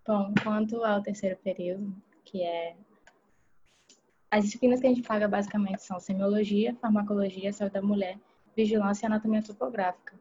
Bom, 0.07 0.35
quanto 0.43 0.83
ao 0.85 1.03
terceiro 1.03 1.37
período, 1.37 1.95
que 2.25 2.43
é. 2.43 2.77
As 4.31 4.45
disciplinas 4.45 4.81
que 4.81 4.87
a 4.87 4.91
gente 4.91 5.03
paga 5.03 5.27
basicamente 5.27 5.83
são 5.83 5.99
semiologia, 5.99 6.77
farmacologia, 6.81 7.53
saúde 7.53 7.75
da 7.75 7.83
mulher, 7.83 8.19
vigilância 8.57 9.05
e 9.05 9.09
anatomia 9.09 9.43
topográfica. 9.43 10.15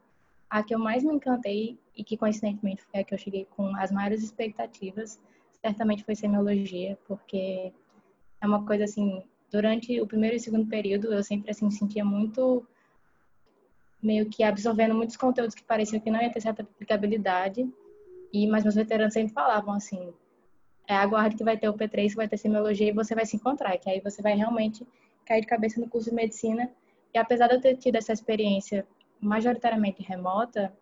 A 0.48 0.62
que 0.62 0.74
eu 0.74 0.78
mais 0.78 1.04
me 1.04 1.14
encantei 1.14 1.78
e 1.96 2.02
que 2.02 2.16
coincidentemente 2.16 2.82
foi 2.82 3.00
a 3.00 3.04
que 3.04 3.14
eu 3.14 3.18
cheguei 3.18 3.44
com 3.44 3.76
as 3.76 3.92
maiores 3.92 4.22
expectativas, 4.22 5.20
certamente 5.60 6.02
foi 6.02 6.16
semiologia, 6.16 6.98
porque 7.06 7.72
é 8.40 8.46
uma 8.46 8.66
coisa 8.66 8.84
assim 8.84 9.22
durante 9.50 10.00
o 10.00 10.06
primeiro 10.06 10.36
e 10.36 10.40
segundo 10.40 10.66
período, 10.66 11.12
eu 11.12 11.22
sempre 11.22 11.50
assim 11.50 11.70
sentia 11.70 12.04
muito 12.04 12.66
meio 14.02 14.28
que 14.30 14.42
absorvendo 14.42 14.94
muitos 14.94 15.16
conteúdos 15.16 15.54
que 15.54 15.62
pareciam 15.62 16.00
que 16.00 16.10
não 16.10 16.22
ia 16.22 16.32
ter 16.32 16.40
certa 16.40 16.62
aplicabilidade. 16.62 17.68
E 18.32 18.46
mas 18.46 18.62
meus 18.62 18.76
veteranos 18.76 19.12
sempre 19.12 19.32
falavam 19.32 19.74
assim: 19.74 20.12
é 20.90 20.96
aguarde 20.96 21.36
que 21.36 21.44
vai 21.44 21.56
ter 21.56 21.68
o 21.68 21.74
P3, 21.74 22.08
que 22.08 22.16
vai 22.16 22.26
ter 22.26 22.36
semiologia 22.36 22.88
e 22.88 22.92
você 22.92 23.14
vai 23.14 23.24
se 23.24 23.36
encontrar, 23.36 23.78
que 23.78 23.88
aí 23.88 24.00
você 24.00 24.20
vai 24.20 24.34
realmente 24.34 24.84
cair 25.24 25.40
de 25.40 25.46
cabeça 25.46 25.80
no 25.80 25.88
curso 25.88 26.10
de 26.10 26.16
medicina. 26.16 26.68
E 27.14 27.18
apesar 27.18 27.46
de 27.46 27.54
eu 27.54 27.60
ter 27.60 27.76
tido 27.76 27.94
essa 27.94 28.12
experiência 28.12 28.84
majoritariamente 29.20 30.02
remota, 30.02 30.72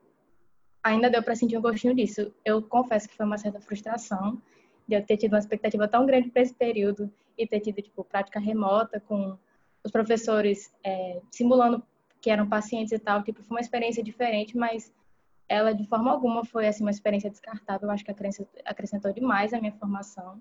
ainda 0.83 1.11
deu 1.11 1.23
para 1.23 1.35
sentir 1.35 1.59
um 1.59 1.61
gostinho 1.61 1.95
disso. 1.95 2.33
Eu 2.43 2.63
confesso 2.63 3.07
que 3.07 3.15
foi 3.15 3.27
uma 3.27 3.37
certa 3.37 3.61
frustração 3.61 4.41
de 4.89 4.97
eu 4.97 5.05
ter 5.05 5.19
tido 5.19 5.35
uma 5.35 5.41
expectativa 5.41 5.87
tão 5.87 6.07
grande 6.07 6.31
para 6.31 6.41
esse 6.41 6.55
período 6.55 7.13
e 7.37 7.47
ter 7.47 7.61
tido 7.61 7.83
tipo 7.83 8.03
prática 8.03 8.41
remota 8.41 8.99
com 9.01 9.37
os 9.85 9.91
professores 9.91 10.73
é, 10.83 11.21
simulando 11.31 11.83
que 12.23 12.31
eram 12.31 12.49
pacientes 12.49 12.93
e 12.93 12.99
tal, 12.99 13.23
tipo 13.23 13.43
foi 13.43 13.59
uma 13.59 13.61
experiência 13.61 14.03
diferente, 14.03 14.57
mas 14.57 14.91
ela 15.49 15.73
de 15.73 15.87
forma 15.87 16.11
alguma 16.11 16.45
foi 16.45 16.67
assim 16.67 16.85
uma 16.85 16.91
experiência 16.91 17.31
descartável. 17.31 17.89
Eu 17.89 17.93
acho 17.93 18.05
que 18.05 18.11
acrescentou 18.65 19.13
demais 19.13 19.53
a 19.53 19.61
minha 19.61 19.73
formação 19.73 20.41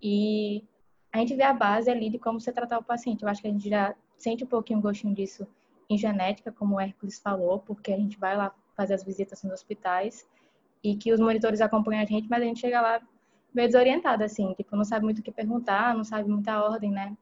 e 0.00 0.64
a 1.12 1.18
gente 1.18 1.34
vê 1.34 1.42
a 1.42 1.52
base 1.52 1.90
ali 1.90 2.08
de 2.08 2.18
como 2.18 2.40
você 2.40 2.52
tratar 2.52 2.78
o 2.78 2.84
paciente. 2.84 3.22
Eu 3.22 3.28
acho 3.28 3.42
que 3.42 3.48
a 3.48 3.50
gente 3.50 3.68
já 3.68 3.94
sente 4.16 4.44
um 4.44 4.46
pouquinho 4.46 4.78
o 4.78 4.82
gostinho 4.82 5.14
disso 5.14 5.46
em 5.88 5.98
genética, 5.98 6.52
como 6.52 6.76
o 6.76 6.80
Hércules 6.80 7.18
falou, 7.18 7.58
porque 7.58 7.92
a 7.92 7.96
gente 7.96 8.18
vai 8.18 8.36
lá 8.36 8.54
fazer 8.76 8.94
as 8.94 9.04
visitas 9.04 9.42
nos 9.42 9.52
hospitais 9.52 10.26
e 10.82 10.96
que 10.96 11.12
os 11.12 11.18
monitores 11.18 11.60
acompanham 11.60 12.02
a 12.02 12.06
gente, 12.06 12.28
mas 12.30 12.40
a 12.40 12.44
gente 12.44 12.60
chega 12.60 12.80
lá 12.80 13.00
meio 13.52 13.68
desorientada, 13.68 14.24
assim, 14.24 14.54
tipo, 14.54 14.76
não 14.76 14.84
sabe 14.84 15.04
muito 15.04 15.18
o 15.18 15.22
que 15.22 15.32
perguntar, 15.32 15.94
não 15.94 16.04
sabe 16.04 16.28
muita 16.28 16.62
ordem, 16.62 16.92
né, 16.92 17.16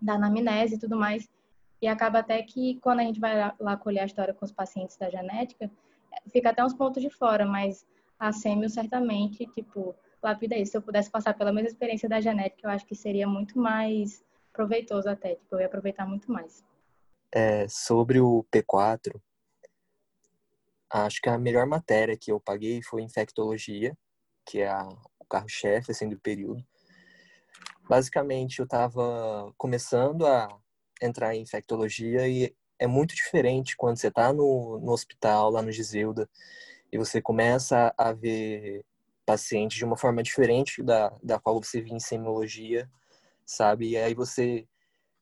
da 0.00 0.14
anamnese 0.14 0.76
e 0.76 0.78
tudo 0.78 0.96
mais. 0.96 1.28
E 1.82 1.88
acaba 1.88 2.20
até 2.20 2.40
que, 2.42 2.78
quando 2.80 3.00
a 3.00 3.02
gente 3.02 3.20
vai 3.20 3.52
lá, 3.58 3.76
colher 3.76 4.00
a 4.00 4.06
história 4.06 4.32
com 4.32 4.44
os 4.44 4.52
pacientes 4.52 4.96
da 4.96 5.10
genética, 5.10 5.70
fica 6.30 6.50
até 6.50 6.64
uns 6.64 6.74
pontos 6.74 7.02
de 7.02 7.10
fora, 7.10 7.44
mas 7.44 7.86
a 8.18 8.32
sêmio 8.32 8.68
certamente, 8.68 9.46
tipo, 9.46 9.94
lapida 10.22 10.56
isso. 10.56 10.72
Se 10.72 10.76
eu 10.78 10.82
pudesse 10.82 11.10
passar 11.10 11.34
pela 11.34 11.52
mesma 11.52 11.68
experiência 11.68 12.08
da 12.08 12.20
genética, 12.20 12.66
eu 12.66 12.70
acho 12.70 12.86
que 12.86 12.94
seria 12.94 13.26
muito 13.26 13.58
mais 13.58 14.24
proveitoso 14.52 15.08
até, 15.08 15.34
tipo, 15.34 15.54
eu 15.54 15.60
ia 15.60 15.66
aproveitar 15.66 16.06
muito 16.06 16.30
mais. 16.32 16.64
É, 17.32 17.66
sobre 17.68 18.20
o 18.20 18.44
P4, 18.50 19.20
acho 20.90 21.20
que 21.20 21.28
a 21.28 21.38
melhor 21.38 21.66
matéria 21.66 22.16
que 22.16 22.32
eu 22.32 22.40
paguei 22.40 22.82
foi 22.82 23.02
infectologia, 23.02 23.96
que 24.44 24.60
é 24.60 24.68
a, 24.68 24.88
o 25.18 25.24
carro-chefe 25.28 25.90
assim, 25.90 26.08
do 26.08 26.18
período. 26.18 26.64
Basicamente, 27.88 28.58
eu 28.58 28.64
estava 28.64 29.52
começando 29.56 30.26
a 30.26 30.48
entrar 31.00 31.34
em 31.34 31.42
infectologia 31.42 32.26
e 32.26 32.54
é 32.78 32.86
muito 32.86 33.14
diferente 33.14 33.76
quando 33.76 33.96
você 33.96 34.08
está 34.08 34.32
no, 34.32 34.78
no 34.80 34.92
hospital, 34.92 35.50
lá 35.50 35.62
no 35.62 35.72
Giselda, 35.72 36.28
e 36.92 36.98
você 36.98 37.20
começa 37.20 37.92
a 37.96 38.12
ver 38.12 38.84
pacientes 39.24 39.76
de 39.76 39.84
uma 39.84 39.96
forma 39.96 40.22
diferente 40.22 40.82
da, 40.82 41.12
da 41.22 41.38
qual 41.38 41.62
você 41.62 41.80
via 41.80 41.94
em 41.94 42.00
semiologia, 42.00 42.88
sabe? 43.44 43.90
E 43.90 43.96
aí 43.96 44.14
você 44.14 44.66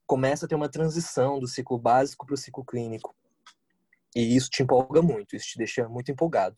começa 0.07 0.45
a 0.45 0.49
ter 0.49 0.55
uma 0.55 0.69
transição 0.69 1.39
do 1.39 1.49
ciclo 1.49 1.79
básico 1.79 2.27
para 2.27 2.35
o 2.35 2.39
ciclo 2.39 2.65
clínico. 2.65 3.15
E 4.15 4.37
isso 4.37 4.51
te 4.51 4.63
empolga 4.63 5.01
muito, 5.01 5.35
isso 5.35 5.49
te 5.49 5.59
deixa 5.59 5.89
muito 5.89 6.13
empolgado. 6.13 6.57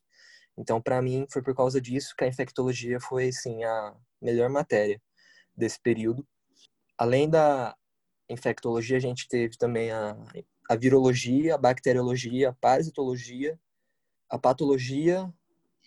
Então, 0.58 0.80
para 0.80 1.00
mim, 1.00 1.26
foi 1.30 1.42
por 1.42 1.54
causa 1.54 1.80
disso 1.80 2.14
que 2.16 2.24
a 2.24 2.28
infectologia 2.28 2.98
foi, 2.98 3.30
sim, 3.30 3.62
a 3.62 3.94
melhor 4.20 4.48
matéria 4.48 5.00
desse 5.56 5.80
período. 5.80 6.26
Além 6.98 7.28
da 7.28 7.76
infectologia, 8.28 8.96
a 8.96 9.00
gente 9.00 9.28
teve 9.28 9.56
também 9.56 9.92
a, 9.92 10.16
a 10.68 10.76
virologia, 10.76 11.54
a 11.54 11.58
bacteriologia, 11.58 12.50
a 12.50 12.52
parasitologia, 12.52 13.58
a 14.28 14.38
patologia 14.38 15.32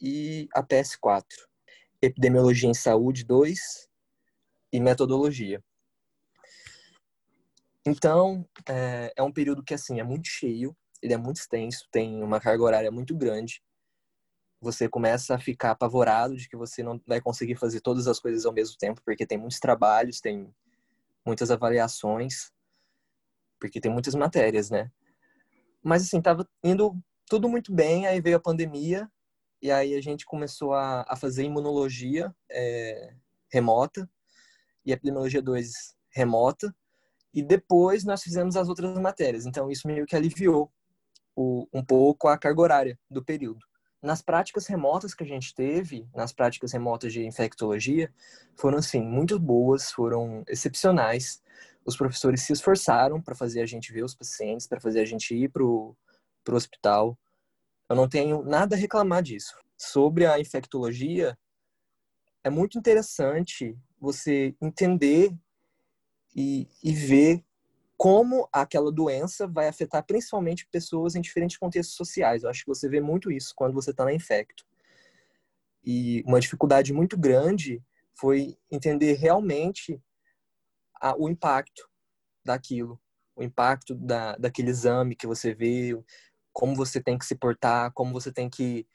e 0.01 0.47
a 0.53 0.63
PS4. 0.63 1.25
Epidemiologia 2.01 2.69
em 2.69 2.73
saúde 2.73 3.25
2 3.25 3.89
e 4.71 4.79
metodologia. 4.79 5.63
Então, 7.85 8.47
é, 8.67 9.11
é 9.15 9.23
um 9.23 9.31
período 9.31 9.63
que, 9.63 9.73
assim, 9.73 9.99
é 9.99 10.03
muito 10.03 10.27
cheio, 10.27 10.75
ele 11.01 11.13
é 11.13 11.17
muito 11.17 11.37
extenso, 11.37 11.87
tem 11.91 12.21
uma 12.21 12.39
carga 12.39 12.63
horária 12.63 12.91
muito 12.91 13.15
grande. 13.15 13.61
Você 14.61 14.89
começa 14.89 15.35
a 15.35 15.39
ficar 15.39 15.71
apavorado 15.71 16.35
de 16.35 16.47
que 16.47 16.57
você 16.57 16.83
não 16.83 17.01
vai 17.07 17.21
conseguir 17.21 17.55
fazer 17.55 17.81
todas 17.81 18.07
as 18.07 18.19
coisas 18.19 18.45
ao 18.45 18.53
mesmo 18.53 18.77
tempo, 18.77 19.01
porque 19.03 19.25
tem 19.25 19.37
muitos 19.37 19.59
trabalhos, 19.59 20.19
tem 20.19 20.53
muitas 21.25 21.49
avaliações, 21.49 22.51
porque 23.59 23.81
tem 23.81 23.91
muitas 23.91 24.15
matérias, 24.15 24.69
né? 24.69 24.91
Mas, 25.83 26.03
assim, 26.03 26.21
tava 26.21 26.47
indo 26.63 26.97
tudo 27.27 27.47
muito 27.47 27.73
bem, 27.73 28.07
aí 28.07 28.19
veio 28.19 28.37
a 28.37 28.41
pandemia, 28.41 29.09
e 29.61 29.71
aí 29.71 29.93
a 29.93 30.01
gente 30.01 30.25
começou 30.25 30.73
a, 30.73 31.05
a 31.07 31.15
fazer 31.15 31.43
imunologia 31.43 32.33
é, 32.49 33.13
remota, 33.51 34.09
e 34.85 34.91
epidemiologia 34.91 35.41
2 35.41 35.95
remota, 36.09 36.73
e 37.33 37.43
depois 37.43 38.03
nós 38.03 38.23
fizemos 38.23 38.55
as 38.55 38.67
outras 38.67 38.97
matérias. 38.97 39.45
Então, 39.45 39.69
isso 39.69 39.87
meio 39.87 40.05
que 40.05 40.15
aliviou 40.15 40.71
o, 41.35 41.67
um 41.71 41.83
pouco 41.83 42.27
a 42.27 42.37
carga 42.37 42.61
horária 42.61 42.99
do 43.09 43.23
período. 43.23 43.59
Nas 44.01 44.21
práticas 44.21 44.65
remotas 44.65 45.13
que 45.13 45.23
a 45.23 45.27
gente 45.27 45.53
teve, 45.53 46.07
nas 46.15 46.31
práticas 46.31 46.71
remotas 46.71 47.11
de 47.11 47.25
infectologia, 47.25 48.11
foram, 48.55 48.77
assim, 48.77 49.01
muito 49.01 49.37
boas, 49.37 49.91
foram 49.91 50.43
excepcionais. 50.47 51.41
Os 51.85 51.95
professores 51.95 52.41
se 52.41 52.53
esforçaram 52.53 53.21
para 53.21 53.35
fazer 53.35 53.61
a 53.61 53.65
gente 53.65 53.91
ver 53.91 54.03
os 54.03 54.15
pacientes, 54.15 54.67
para 54.67 54.79
fazer 54.79 55.01
a 55.01 55.05
gente 55.05 55.33
ir 55.35 55.49
para 55.49 55.63
o 55.63 55.95
hospital. 56.51 57.17
Eu 57.89 57.95
não 57.95 58.07
tenho 58.07 58.43
nada 58.43 58.75
a 58.75 58.79
reclamar 58.79 59.23
disso. 59.23 59.55
Sobre 59.77 60.25
a 60.25 60.39
infectologia, 60.39 61.37
é 62.43 62.49
muito 62.49 62.77
interessante 62.77 63.77
você 63.99 64.55
entender 64.61 65.35
e, 66.35 66.69
e 66.83 66.93
ver 66.93 67.43
como 67.97 68.47
aquela 68.53 68.91
doença 68.91 69.45
vai 69.45 69.67
afetar 69.67 70.05
principalmente 70.05 70.67
pessoas 70.71 71.15
em 71.15 71.21
diferentes 71.21 71.57
contextos 71.57 71.97
sociais. 71.97 72.43
Eu 72.43 72.49
acho 72.49 72.63
que 72.63 72.69
você 72.69 72.87
vê 72.87 73.01
muito 73.01 73.29
isso 73.29 73.53
quando 73.55 73.73
você 73.73 73.91
está 73.91 74.05
na 74.05 74.13
infecto. 74.13 74.65
E 75.83 76.23
uma 76.25 76.39
dificuldade 76.39 76.93
muito 76.93 77.17
grande 77.17 77.83
foi 78.13 78.57
entender 78.71 79.13
realmente 79.13 80.01
a, 80.99 81.15
o 81.17 81.29
impacto 81.29 81.87
daquilo, 82.45 82.99
o 83.35 83.43
impacto 83.43 83.95
da, 83.95 84.35
daquele 84.35 84.69
exame 84.69 85.15
que 85.15 85.27
você 85.27 85.53
vê, 85.53 85.91
como 86.51 86.75
você 86.75 87.01
tem 87.01 87.17
que 87.17 87.25
se 87.25 87.35
portar, 87.35 87.91
como 87.93 88.11
você 88.11 88.31
tem 88.31 88.49
que 88.49 88.87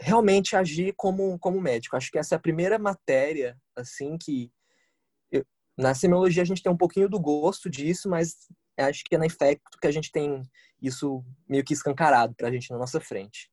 realmente 0.00 0.56
agir 0.56 0.94
como, 0.96 1.38
como 1.38 1.60
médico. 1.60 1.96
Acho 1.96 2.10
que 2.10 2.18
essa 2.18 2.34
é 2.34 2.36
a 2.36 2.40
primeira 2.40 2.78
matéria 2.78 3.56
assim 3.76 4.18
que 4.18 4.52
na 5.76 5.94
semiologia 5.94 6.42
a 6.42 6.46
gente 6.46 6.62
tem 6.62 6.70
um 6.70 6.76
pouquinho 6.76 7.08
do 7.08 7.18
gosto 7.18 7.68
disso, 7.68 8.08
mas 8.08 8.36
acho 8.78 9.02
que 9.04 9.14
é 9.14 9.18
na 9.18 9.26
infecto 9.26 9.78
que 9.80 9.86
a 9.86 9.90
gente 9.90 10.10
tem 10.10 10.42
isso 10.80 11.24
meio 11.48 11.64
que 11.64 11.72
escancarado 11.72 12.34
para 12.34 12.48
a 12.48 12.50
gente 12.50 12.70
na 12.70 12.78
nossa 12.78 13.00
frente. 13.00 13.50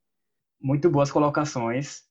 Muito 0.59 0.89
boas 0.89 1.11
colocações. 1.11 2.03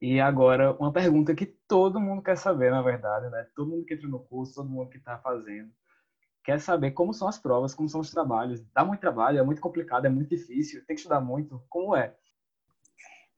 E 0.00 0.20
agora, 0.20 0.72
uma 0.78 0.92
pergunta 0.92 1.34
que 1.34 1.46
todo 1.46 2.00
mundo 2.00 2.22
quer 2.22 2.36
saber, 2.36 2.70
na 2.70 2.82
verdade, 2.82 3.30
né? 3.30 3.46
Todo 3.54 3.70
mundo 3.70 3.86
que 3.86 3.94
entra 3.94 4.08
no 4.08 4.20
curso, 4.20 4.54
todo 4.54 4.68
mundo 4.68 4.90
que 4.90 4.98
está 4.98 5.18
fazendo, 5.18 5.72
quer 6.44 6.60
saber 6.60 6.92
como 6.92 7.14
são 7.14 7.26
as 7.26 7.38
provas, 7.38 7.74
como 7.74 7.88
são 7.88 8.00
os 8.00 8.10
trabalhos. 8.10 8.62
Dá 8.74 8.84
muito 8.84 9.00
trabalho, 9.00 9.38
é 9.38 9.42
muito 9.42 9.60
complicado, 9.60 10.04
é 10.04 10.10
muito 10.10 10.28
difícil, 10.28 10.84
tem 10.86 10.94
que 10.94 11.00
estudar 11.00 11.20
muito. 11.20 11.62
Como 11.68 11.96
é? 11.96 12.14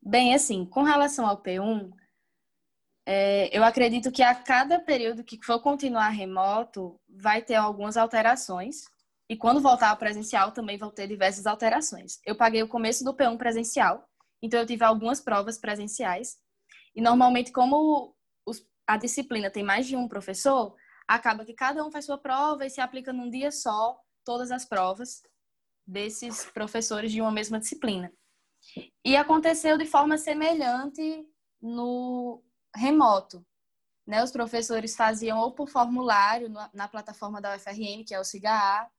Bem, 0.02 0.34
assim, 0.34 0.64
com 0.64 0.82
relação 0.82 1.26
ao 1.26 1.40
P1, 1.40 1.90
é, 3.06 3.56
eu 3.56 3.64
acredito 3.64 4.12
que 4.12 4.22
a 4.22 4.34
cada 4.34 4.78
período 4.78 5.24
que 5.24 5.38
for 5.42 5.60
continuar 5.62 6.10
remoto, 6.10 7.00
vai 7.08 7.40
ter 7.40 7.54
algumas 7.54 7.96
alterações. 7.96 8.82
E 9.30 9.36
quando 9.36 9.62
voltar 9.62 9.90
ao 9.90 9.96
presencial, 9.96 10.52
também 10.52 10.76
vão 10.76 10.90
ter 10.90 11.06
diversas 11.06 11.46
alterações. 11.46 12.18
Eu 12.26 12.36
paguei 12.36 12.62
o 12.62 12.68
começo 12.68 13.04
do 13.04 13.14
P1 13.14 13.38
presencial, 13.38 14.06
então 14.42 14.60
eu 14.60 14.66
tive 14.66 14.84
algumas 14.84 15.20
provas 15.20 15.58
presenciais. 15.58 16.36
E 16.98 17.00
normalmente, 17.00 17.52
como 17.52 18.12
os, 18.44 18.66
a 18.84 18.96
disciplina 18.96 19.48
tem 19.48 19.62
mais 19.62 19.86
de 19.86 19.94
um 19.94 20.08
professor, 20.08 20.74
acaba 21.06 21.44
que 21.44 21.54
cada 21.54 21.86
um 21.86 21.92
faz 21.92 22.06
sua 22.06 22.18
prova 22.18 22.66
e 22.66 22.70
se 22.70 22.80
aplica 22.80 23.12
num 23.12 23.30
dia 23.30 23.52
só 23.52 23.96
todas 24.24 24.50
as 24.50 24.64
provas 24.64 25.22
desses 25.86 26.46
professores 26.46 27.12
de 27.12 27.20
uma 27.20 27.30
mesma 27.30 27.60
disciplina. 27.60 28.12
E 29.04 29.16
aconteceu 29.16 29.78
de 29.78 29.86
forma 29.86 30.18
semelhante 30.18 31.24
no 31.62 32.42
remoto. 32.74 33.46
Né? 34.04 34.20
Os 34.24 34.32
professores 34.32 34.96
faziam 34.96 35.38
ou 35.38 35.52
por 35.52 35.68
formulário 35.68 36.52
na 36.74 36.88
plataforma 36.88 37.40
da 37.40 37.54
UFRN, 37.54 38.02
que 38.04 38.12
é 38.12 38.18
o 38.18 38.24
SIGA-A, 38.24 38.90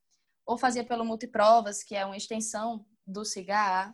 ou 0.46 0.58
fazia 0.58 0.86
pelo 0.86 1.04
Multiprovas, 1.04 1.84
que 1.84 1.98
é 1.98 2.06
uma 2.06 2.16
extensão 2.16 2.86
do 3.06 3.26
SIGA-A. 3.26 3.94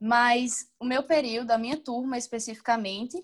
Mas 0.00 0.70
o 0.78 0.84
meu 0.84 1.02
período, 1.02 1.50
a 1.50 1.58
minha 1.58 1.76
turma 1.76 2.18
especificamente, 2.18 3.22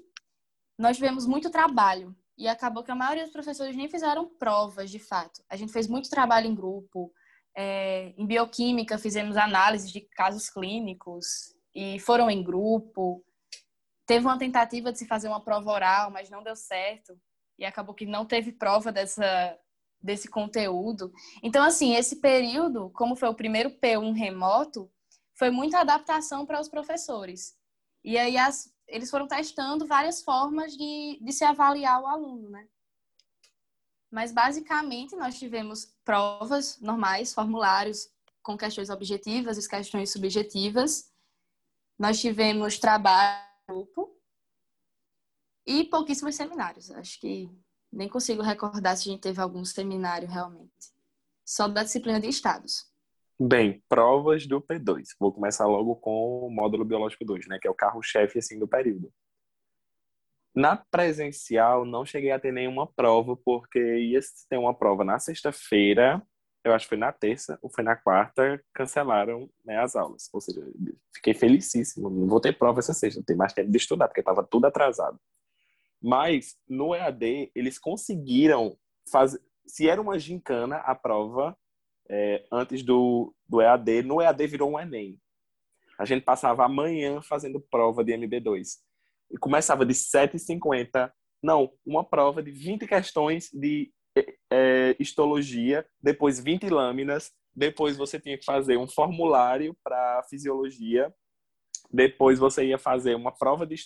nós 0.79 0.97
tivemos 0.97 1.26
muito 1.26 1.50
trabalho. 1.50 2.17
E 2.37 2.49
acabou 2.49 2.83
que 2.83 2.91
a 2.91 2.95
maioria 2.95 3.25
dos 3.25 3.33
professores 3.33 3.76
nem 3.76 3.88
fizeram 3.88 4.29
provas, 4.38 4.91
de 4.91 4.99
fato. 4.99 5.43
A 5.49 5.57
gente 5.57 5.73
fez 5.73 5.87
muito 5.87 6.09
trabalho 6.09 6.47
em 6.47 6.55
grupo. 6.55 7.12
É, 7.55 8.14
em 8.17 8.26
bioquímica, 8.26 8.97
fizemos 8.97 9.37
análise 9.37 9.93
de 9.93 10.00
casos 10.00 10.49
clínicos 10.49 11.55
e 11.75 11.99
foram 12.00 12.31
em 12.31 12.43
grupo. 12.43 13.23
Teve 14.07 14.25
uma 14.25 14.38
tentativa 14.38 14.91
de 14.91 14.99
se 14.99 15.07
fazer 15.07 15.29
uma 15.29 15.45
prova 15.45 15.71
oral, 15.71 16.11
mas 16.11 16.31
não 16.31 16.43
deu 16.43 16.57
certo. 16.57 17.19
E 17.59 17.64
acabou 17.64 17.95
que 17.95 18.07
não 18.07 18.25
teve 18.25 18.50
prova 18.50 18.91
dessa, 18.91 19.59
desse 20.00 20.29
conteúdo. 20.29 21.12
Então, 21.43 21.62
assim, 21.62 21.95
esse 21.95 22.17
período, 22.17 22.91
como 22.91 23.14
foi 23.14 23.29
o 23.29 23.35
primeiro 23.35 23.71
P1 23.71 24.12
remoto, 24.14 24.91
foi 25.42 25.50
muita 25.50 25.80
adaptação 25.80 26.46
para 26.46 26.61
os 26.61 26.68
professores. 26.68 27.58
E 28.04 28.16
aí 28.16 28.38
as, 28.38 28.72
eles 28.87 29.11
foram 29.11 29.26
testando 29.26 29.84
várias 29.84 30.22
formas 30.22 30.76
de, 30.76 31.18
de 31.20 31.32
se 31.32 31.42
avaliar 31.42 32.00
o 32.00 32.06
aluno, 32.06 32.49
né? 32.49 32.68
Mas 34.08 34.30
basicamente 34.30 35.16
nós 35.16 35.37
tivemos 35.37 35.96
provas 36.04 36.78
normais, 36.80 37.34
formulários 37.34 38.08
com 38.40 38.56
questões 38.56 38.88
objetivas 38.88 39.58
e 39.58 39.68
questões 39.68 40.12
subjetivas. 40.12 41.11
Nós 41.99 42.20
tivemos 42.20 42.78
trabalho 42.78 43.44
grupo 43.66 44.16
e 45.66 45.82
pouquíssimos 45.82 46.37
seminários. 46.37 46.88
Acho 46.92 47.18
que 47.18 47.50
nem 47.90 48.08
consigo 48.08 48.42
recordar 48.42 48.96
se 48.96 49.08
a 49.08 49.12
gente 49.12 49.22
teve 49.22 49.40
algum 49.40 49.64
seminário 49.64 50.28
realmente. 50.28 50.94
Só 51.44 51.66
da 51.66 51.82
disciplina 51.82 52.20
de 52.20 52.28
estados. 52.28 52.91
Bem, 53.44 53.82
provas 53.88 54.46
do 54.46 54.61
P2. 54.61 55.08
Vou 55.18 55.32
começar 55.32 55.66
logo 55.66 55.96
com 55.96 56.46
o 56.46 56.50
módulo 56.50 56.84
biológico 56.84 57.25
2, 57.25 57.49
né, 57.49 57.58
que 57.61 57.66
é 57.66 57.70
o 57.70 57.75
carro-chefe 57.75 58.38
assim 58.38 58.58
do 58.58 58.68
período. 58.68 59.12
Na 60.54 60.76
presencial 60.76 61.84
não 61.84 62.04
cheguei 62.04 62.30
a 62.30 62.38
ter 62.38 62.52
nenhuma 62.52 62.87
prova 62.87 63.37
porque 63.37 63.80
ia 63.80 64.20
ter 64.49 64.58
uma 64.58 64.75
prova 64.75 65.02
na 65.02 65.18
sexta-feira 65.18 66.22
eu 66.64 66.72
acho 66.72 66.84
que 66.84 66.90
foi 66.90 66.99
na 66.99 67.12
terça 67.12 67.58
ou 67.61 67.68
foi 67.68 67.82
na 67.82 67.96
quarta, 67.96 68.62
cancelaram 68.72 69.50
né, 69.64 69.78
as 69.78 69.96
aulas. 69.96 70.28
Ou 70.32 70.40
seja, 70.40 70.61
fiquei 71.14 71.34
felicíssimo. 71.34 72.08
Não 72.08 72.28
vou 72.28 72.40
ter 72.40 72.56
prova 72.56 72.78
essa 72.78 72.94
sexta, 72.94 73.18
não 73.18 73.25
tenho 73.25 73.38
mais 73.38 73.52
tempo 73.52 73.70
de 73.70 73.76
estudar, 73.76 74.06
porque 74.06 74.20
estava 74.20 74.44
tudo 74.44 74.66
atrasado. 74.66 75.18
Mas 76.00 76.56
no 76.68 76.94
EAD, 76.94 77.50
eles 77.54 77.78
conseguiram 77.78 78.76
fazer. 79.11 79.40
Se 79.66 79.88
era 79.88 80.00
uma 80.00 80.18
gincana 80.18 80.76
a 80.78 80.94
prova 80.94 81.56
é, 82.14 82.45
antes 82.52 82.83
do, 82.83 83.35
do 83.49 83.62
EAD, 83.62 84.02
no 84.02 84.21
EAD 84.21 84.47
virou 84.47 84.71
um 84.71 84.78
Enem. 84.78 85.19
A 85.99 86.04
gente 86.04 86.23
passava 86.23 86.62
a 86.62 86.69
manhã 86.69 87.23
fazendo 87.23 87.59
prova 87.59 88.04
de 88.04 88.12
MB2. 88.12 88.81
E 89.31 89.38
começava 89.38 89.87
de 89.87 89.95
7h50. 89.95 91.11
Não, 91.42 91.73
uma 91.87 92.04
prova 92.04 92.42
de 92.42 92.50
20 92.50 92.87
questões 92.87 93.49
de 93.50 93.90
é, 94.52 94.95
histologia, 95.00 95.87
depois 96.02 96.38
20 96.38 96.69
lâminas, 96.69 97.33
depois 97.57 97.97
você 97.97 98.21
tinha 98.21 98.37
que 98.37 98.45
fazer 98.45 98.76
um 98.76 98.87
formulário 98.87 99.75
para 99.83 100.23
fisiologia, 100.28 101.12
depois 101.90 102.38
você 102.38 102.66
ia 102.66 102.78
fazer 102.78 103.14
uma 103.14 103.33
prova 103.33 103.66
de, 103.66 103.76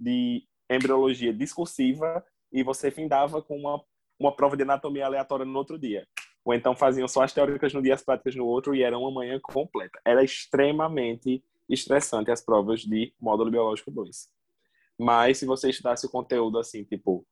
de 0.00 0.42
embriologia 0.70 1.34
discursiva 1.34 2.24
e 2.50 2.62
você 2.62 2.90
findava 2.90 3.42
com 3.42 3.58
uma, 3.58 3.84
uma 4.18 4.34
prova 4.34 4.56
de 4.56 4.62
anatomia 4.62 5.04
aleatória 5.04 5.44
no 5.44 5.58
outro 5.58 5.78
dia. 5.78 6.06
Ou 6.44 6.52
então 6.52 6.76
faziam 6.76 7.08
só 7.08 7.22
as 7.22 7.32
teóricas 7.32 7.72
no 7.72 7.82
dia, 7.82 7.94
as 7.94 8.04
práticas 8.04 8.34
no 8.34 8.46
outro 8.46 8.74
e 8.74 8.82
era 8.82 8.98
uma 8.98 9.10
manhã 9.10 9.40
completa. 9.40 9.98
Era 10.04 10.22
extremamente 10.22 11.42
estressante 11.68 12.30
as 12.30 12.44
provas 12.44 12.80
de 12.80 13.14
módulo 13.18 13.50
biológico 13.50 13.90
2. 13.90 14.28
Mas 14.98 15.38
se 15.38 15.46
você 15.46 15.70
estudasse 15.70 16.06
o 16.06 16.10
conteúdo 16.10 16.58
assim, 16.58 16.84
tipo, 16.84 17.26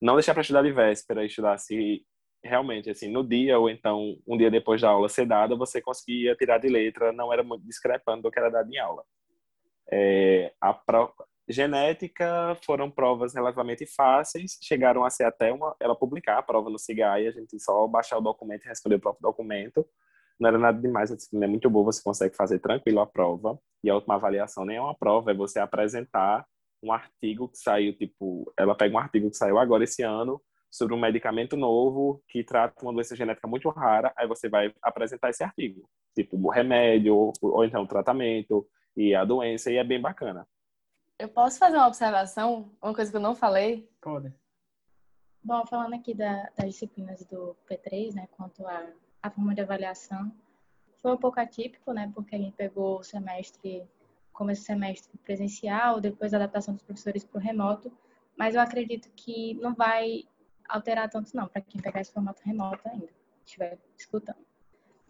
não 0.00 0.14
deixar 0.14 0.32
para 0.32 0.42
estudar 0.42 0.62
de 0.62 0.72
véspera, 0.72 1.24
estudar 1.24 1.58
se 1.58 2.04
realmente 2.42 2.88
assim 2.88 3.10
no 3.10 3.26
dia 3.26 3.58
ou 3.58 3.68
então 3.68 4.16
um 4.26 4.36
dia 4.36 4.50
depois 4.50 4.80
da 4.80 4.90
aula 4.90 5.08
ser 5.08 5.26
dada, 5.26 5.56
você 5.56 5.80
conseguia 5.80 6.36
tirar 6.36 6.58
de 6.58 6.68
letra, 6.68 7.12
não 7.12 7.32
era 7.32 7.42
muito 7.42 7.66
discrepante 7.66 8.22
do 8.22 8.30
que 8.30 8.38
era 8.38 8.50
dado 8.50 8.72
em 8.72 8.78
aula. 8.78 9.02
É, 9.90 10.52
a 10.60 10.72
pro... 10.72 11.12
genética 11.48 12.56
foram 12.64 12.90
provas 12.90 13.34
relativamente 13.34 13.86
fáceis, 13.86 14.58
chegaram 14.62 15.04
a 15.04 15.10
ser 15.10 15.24
até 15.24 15.52
uma 15.52 15.74
ela 15.80 15.94
publicar 15.94 16.38
a 16.38 16.42
prova 16.42 16.68
no 16.70 16.78
CIGAI, 16.78 17.28
a 17.28 17.30
gente 17.30 17.58
só 17.60 17.86
baixar 17.86 18.18
o 18.18 18.20
documento 18.20 18.64
e 18.64 18.68
responder 18.68 18.96
o 18.96 19.00
próprio 19.00 19.22
documento. 19.22 19.86
Não 20.38 20.48
era 20.48 20.58
nada 20.58 20.80
demais, 20.80 21.10
a 21.10 21.16
disciplina 21.16 21.46
é 21.46 21.48
muito 21.48 21.70
boa, 21.70 21.86
você 21.86 22.02
consegue 22.02 22.36
fazer 22.36 22.58
tranquilo 22.58 23.00
a 23.00 23.06
prova. 23.06 23.58
E 23.82 23.88
a 23.88 23.94
última 23.94 24.16
avaliação 24.16 24.64
nem 24.64 24.76
é 24.76 24.80
uma 24.80 24.94
prova, 24.94 25.30
é 25.30 25.34
você 25.34 25.58
apresentar 25.58 26.46
um 26.82 26.92
artigo 26.92 27.48
que 27.48 27.58
saiu, 27.58 27.96
tipo, 27.96 28.52
ela 28.58 28.74
pega 28.74 28.94
um 28.94 28.98
artigo 28.98 29.30
que 29.30 29.36
saiu 29.36 29.58
agora 29.58 29.84
esse 29.84 30.02
ano 30.02 30.40
sobre 30.70 30.94
um 30.94 31.00
medicamento 31.00 31.56
novo 31.56 32.22
que 32.28 32.44
trata 32.44 32.82
uma 32.82 32.92
doença 32.92 33.16
genética 33.16 33.48
muito 33.48 33.68
rara, 33.70 34.12
aí 34.16 34.26
você 34.26 34.48
vai 34.48 34.72
apresentar 34.82 35.30
esse 35.30 35.42
artigo, 35.42 35.88
tipo, 36.14 36.36
o 36.36 36.50
remédio, 36.50 37.16
ou, 37.16 37.32
ou 37.40 37.64
então 37.64 37.82
o 37.82 37.88
tratamento 37.88 38.66
e 38.96 39.14
a 39.14 39.24
doença, 39.24 39.70
e 39.70 39.76
é 39.76 39.84
bem 39.84 40.00
bacana. 40.00 40.46
Eu 41.18 41.28
posso 41.28 41.58
fazer 41.58 41.76
uma 41.76 41.86
observação, 41.86 42.70
uma 42.82 42.94
coisa 42.94 43.10
que 43.10 43.16
eu 43.16 43.20
não 43.20 43.34
falei? 43.34 43.88
Pode. 44.00 44.32
Bom, 45.42 45.64
falando 45.66 45.94
aqui 45.94 46.14
da, 46.14 46.50
das 46.56 46.72
disciplinas 46.72 47.24
do 47.24 47.56
P3, 47.70 48.14
né, 48.14 48.28
quanto 48.32 48.66
à 48.66 48.78
a, 49.22 49.28
a 49.28 49.30
forma 49.30 49.54
de 49.54 49.60
avaliação, 49.62 50.30
foi 50.98 51.12
um 51.12 51.16
pouco 51.16 51.40
atípico, 51.40 51.92
né, 51.92 52.10
porque 52.14 52.34
a 52.34 52.38
gente 52.38 52.54
pegou 52.54 52.98
o 52.98 53.02
semestre 53.04 53.88
começo 54.36 54.62
do 54.62 54.66
semestre 54.66 55.18
presencial, 55.18 56.00
depois 56.00 56.34
a 56.34 56.36
adaptação 56.36 56.74
dos 56.74 56.82
professores 56.82 57.24
para 57.24 57.38
o 57.38 57.42
remoto, 57.42 57.90
mas 58.36 58.54
eu 58.54 58.60
acredito 58.60 59.08
que 59.16 59.54
não 59.54 59.74
vai 59.74 60.24
alterar 60.68 61.08
tanto 61.08 61.34
não, 61.34 61.48
para 61.48 61.62
quem 61.62 61.80
pegar 61.80 62.02
esse 62.02 62.12
formato 62.12 62.42
remoto 62.44 62.86
ainda, 62.86 63.08
estiver 63.44 63.78
escutando. 63.96 64.44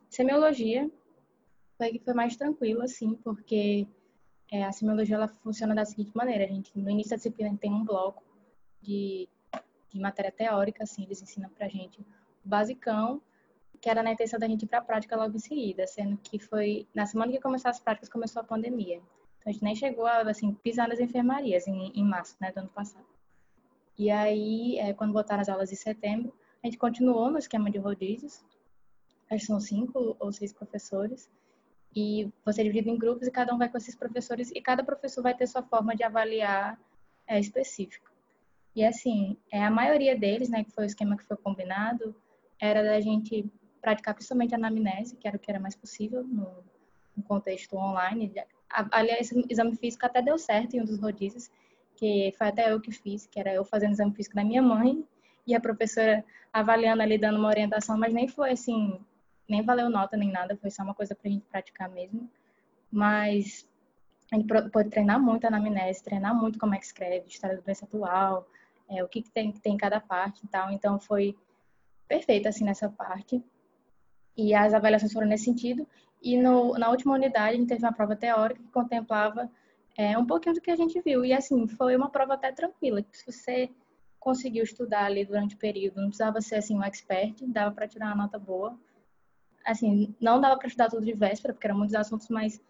Semiologia 0.09 0.89
foi 1.77 1.91
que 1.91 2.05
foi 2.05 2.15
mais 2.15 2.37
tranquilo, 2.37 2.83
assim, 2.83 3.17
porque 3.17 3.89
é, 4.51 4.65
a 4.65 4.73
semiologia 4.73 5.17
ela 5.17 5.29
funciona 5.29 5.75
da 5.75 5.85
seguinte 5.85 6.13
maneira, 6.15 6.45
a 6.45 6.47
gente, 6.47 6.77
no 6.79 6.91
início 6.91 7.11
da 7.11 7.17
disciplina, 7.17 7.57
tem 7.57 7.73
um 7.73 7.85
bloco 7.85 8.23
de, 8.81 9.29
de 9.89 9.99
matéria 9.99 10.31
teórica, 10.31 10.85
assim, 10.85 11.03
eles 11.05 11.21
ensinam 11.21 11.51
para 11.51 11.69
gente 11.69 12.01
o 12.01 12.05
basicão, 12.49 13.21
que 13.81 13.91
era 13.91 14.03
na 14.03 14.13
intenção 14.13 14.39
da 14.39 14.47
gente 14.47 14.63
ir 14.63 14.67
para 14.67 14.79
a 14.79 14.83
prática 14.83 15.17
logo 15.17 15.37
em 15.37 15.41
seguida, 15.41 15.87
sendo 15.87 16.17
que 16.19 16.39
foi 16.39 16.87
na 16.95 17.07
semana 17.07 17.33
que 17.33 17.41
começou 17.41 17.71
as 17.71 17.81
práticas 17.81 18.09
começou 18.09 18.41
a 18.41 18.45
pandemia. 18.45 18.97
Então 18.97 19.51
a 19.51 19.53
gente 19.53 19.65
nem 19.65 19.75
chegou 19.75 20.07
a 20.07 20.23
assim 20.23 20.55
pisar 20.55 20.89
nas 20.89 21.01
enfermarias 21.01 21.67
em, 21.67 21.93
em 21.95 22.05
março, 22.05 22.37
né, 22.41 22.53
do 22.53 22.59
ano 22.59 22.69
passado. 22.69 23.07
E 23.99 24.11
aí, 24.11 24.79
é, 24.79 24.93
quando 24.93 25.13
voltaram 25.13 25.41
as 25.41 25.49
aulas 25.49 25.73
em 25.73 25.77
setembro, 25.77 26.33
a 26.63 26.67
gente 26.67 26.79
continuou 26.79 27.31
no 27.31 27.39
esquema 27.39 27.71
de 27.71 27.79
rodízios. 27.79 28.45
Acho 29.31 29.41
que 29.41 29.47
são 29.47 29.59
cinco 29.59 30.17
ou 30.19 30.33
seis 30.33 30.53
professores. 30.53 31.31
E 31.97 32.31
você 32.45 32.63
dividido 32.63 32.91
em 32.91 32.99
grupos 32.99 33.27
e 33.27 33.31
cada 33.31 33.55
um 33.55 33.59
vai 33.59 33.71
com 33.71 33.79
esses 33.79 33.97
professores 33.97 34.51
e 34.51 34.61
cada 34.61 34.85
professor 34.85 35.23
vai 35.23 35.35
ter 35.35 35.47
sua 35.47 35.63
forma 35.63 35.97
de 35.97 36.03
avaliar 36.03 36.79
é, 37.27 37.41
específica. 37.41 38.11
E 38.75 38.85
assim, 38.85 39.39
é, 39.51 39.65
a 39.65 39.71
maioria 39.71 40.15
deles, 40.15 40.51
né, 40.51 40.63
que 40.63 40.71
foi 40.71 40.85
o 40.85 40.87
esquema 40.87 41.17
que 41.17 41.25
foi 41.25 41.39
combinado, 41.39 42.15
era 42.61 42.85
da 42.85 43.01
gente 43.01 43.51
praticar 43.81 44.15
principalmente 44.15 44.55
a 44.55 44.59
anamnese, 44.59 45.17
que 45.17 45.27
era 45.27 45.39
o 45.39 45.41
que 45.41 45.51
era 45.51 45.59
mais 45.59 45.75
possível 45.75 46.23
no, 46.23 46.63
no 47.17 47.23
contexto 47.23 47.75
online. 47.77 48.31
Aliás, 48.69 49.33
exame 49.49 49.75
físico 49.77 50.05
até 50.05 50.21
deu 50.21 50.37
certo 50.37 50.75
em 50.75 50.83
um 50.83 50.85
dos 50.85 51.01
rodízios, 51.01 51.51
que 51.95 52.31
foi 52.37 52.49
até 52.49 52.71
eu 52.71 52.79
que 52.79 52.93
fiz, 52.93 53.27
que 53.27 53.41
era 53.41 53.55
eu 53.55 53.65
fazendo 53.65 53.93
exame 53.93 54.13
físico 54.13 54.37
da 54.37 54.45
minha 54.45 54.61
mãe 54.61 55.03
e 55.47 55.55
a 55.55 55.61
professora 55.61 56.23
avaliando 56.53 57.01
ali, 57.03 57.17
dando 57.17 57.39
uma 57.39 57.49
orientação, 57.49 57.97
mas 57.97 58.13
nem 58.13 58.29
foi 58.29 58.51
assim, 58.51 59.01
nem 59.49 59.63
valeu 59.63 59.89
nota 59.89 60.17
nem 60.17 60.31
nada, 60.31 60.57
foi 60.57 60.71
só 60.71 60.83
uma 60.83 60.95
coisa 60.95 61.15
para 61.15 61.29
a 61.29 61.33
gente 61.33 61.45
praticar 61.47 61.89
mesmo. 61.89 62.31
Mas 62.91 63.69
a 64.33 64.37
gente 64.37 64.47
pode 64.71 64.91
treinar 64.91 65.21
muito 65.21 65.45
a 65.45 65.49
anamnese, 65.49 66.03
treinar 66.03 66.35
muito 66.35 66.59
como 66.59 66.75
é 66.75 66.79
que 66.79 66.85
escreve, 66.85 67.27
história 67.29 67.57
da 67.57 67.63
doença 67.63 67.85
atual, 67.85 68.49
é, 68.89 69.03
o 69.03 69.09
que, 69.09 69.23
que 69.23 69.31
tem, 69.31 69.53
que 69.53 69.61
tem 69.61 69.75
em 69.75 69.79
cada 69.79 70.01
parte 70.01 70.45
e 70.45 70.49
tal. 70.49 70.71
Então 70.71 70.99
foi 70.99 71.37
perfeito 72.09 72.49
assim 72.49 72.65
nessa 72.65 72.89
parte. 72.89 73.43
E 74.37 74.55
as 74.55 74.75
avaliações 74.75 75.13
foram 75.13 75.27
nesse 75.27 75.45
sentido. 75.45 75.87
E 76.23 76.37
no, 76.37 76.73
na 76.75 76.91
última 76.91 77.15
unidade, 77.15 77.55
a 77.55 77.59
gente 77.59 77.69
teve 77.69 77.85
uma 77.85 77.93
prova 77.93 78.17
teórica 78.17 78.63
que 78.63 78.71
contemplava 78.71 79.51
é, 79.97 80.17
um 80.19 80.27
pouquinho 80.27 80.55
do 80.55 80.61
que 80.61 80.71
a 80.71 80.77
gente 80.77 81.01
viu. 81.01 81.25
E, 81.25 81.33
assim, 81.33 81.67
foi 81.67 81.97
uma 81.97 82.11
prova 82.11 82.35
até 82.35 82.53
tranquila. 82.53 83.05
Se 83.13 83.25
você 83.25 83.71
conseguiu 84.19 84.65
estudar 84.65 85.05
ali 85.05 85.25
durante 85.25 85.55
o 85.55 85.59
período, 85.59 86.01
não 86.01 86.09
precisava 86.09 86.41
ser, 86.41 86.57
assim, 86.57 86.77
um 86.77 86.83
expert, 86.83 87.47
dava 87.47 87.75
para 87.75 87.89
tirar 87.89 88.07
uma 88.07 88.25
nota 88.25 88.39
boa. 88.39 88.79
Assim, 89.67 90.15
não 90.21 90.41
dava 90.41 90.57
para 90.57 90.69
estudar 90.69 90.89
tudo 90.89 91.05
de 91.05 91.13
véspera, 91.13 91.53
porque 91.53 91.67
eram 91.67 91.77
muitos 91.77 91.95
assuntos, 91.95 92.29
mas 92.29 92.61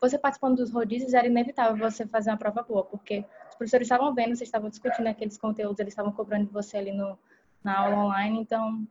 você 0.00 0.18
participando 0.18 0.56
dos 0.56 0.70
rodízios, 0.70 1.14
era 1.14 1.26
inevitável 1.26 1.76
você 1.76 2.06
fazer 2.06 2.30
uma 2.30 2.36
prova 2.36 2.62
boa, 2.62 2.84
porque 2.84 3.24
os 3.50 3.56
professores 3.56 3.86
estavam 3.86 4.14
vendo, 4.14 4.36
vocês 4.36 4.42
estavam 4.42 4.70
discutindo 4.70 5.06
aqueles 5.06 5.36
conteúdos, 5.36 5.80
eles 5.80 5.92
estavam 5.92 6.12
cobrando 6.12 6.46
de 6.46 6.52
você 6.52 6.76
ali 6.76 6.92
no, 6.92 7.18
na 7.62 7.80
aula 7.80 7.96
online, 7.96 8.40
então 8.40 8.86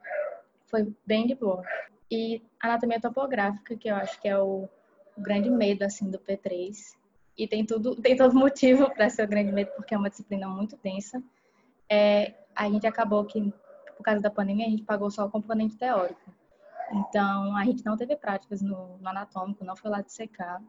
foi 0.66 0.94
bem 1.06 1.26
de 1.26 1.36
boa 1.36 1.64
e 2.14 2.44
anatomia 2.60 3.02
topográfica, 3.02 3.76
que 3.76 3.90
eu 3.90 3.96
acho 3.96 4.22
que 4.22 4.28
é 4.28 4.38
o, 4.38 4.70
grande 5.18 5.50
medo 5.50 5.84
assim 5.84 6.10
do 6.10 6.20
P3. 6.20 6.96
E 7.36 7.48
tem 7.48 7.66
tudo, 7.66 7.96
tem 8.02 8.16
todo 8.16 8.36
motivo 8.36 8.90
para 8.92 9.10
ser 9.10 9.24
o 9.24 9.28
grande 9.28 9.52
medo, 9.52 9.72
porque 9.76 9.96
é 9.96 9.98
uma 9.98 10.10
disciplina 10.10 10.48
muito 10.48 10.78
densa. 10.84 11.22
É, 11.90 12.34
a 12.56 12.70
gente 12.70 12.86
acabou 12.86 13.26
que 13.26 13.52
por 13.98 14.04
causa 14.04 14.22
da 14.22 14.30
pandemia 14.30 14.68
a 14.68 14.70
gente 14.70 14.84
pagou 14.84 15.10
só 15.10 15.26
o 15.26 15.32
componente 15.32 15.76
teórico. 15.76 16.22
Então, 16.94 17.56
a 17.56 17.66
gente 17.66 17.86
não 17.86 17.98
teve 17.98 18.16
práticas 18.16 18.62
no, 18.62 18.98
no 18.98 19.10
anatômico, 19.10 19.66
não 19.66 19.76
foi 19.76 19.90
lá 19.90 20.02
de 20.02 20.12
secar. 20.12 20.62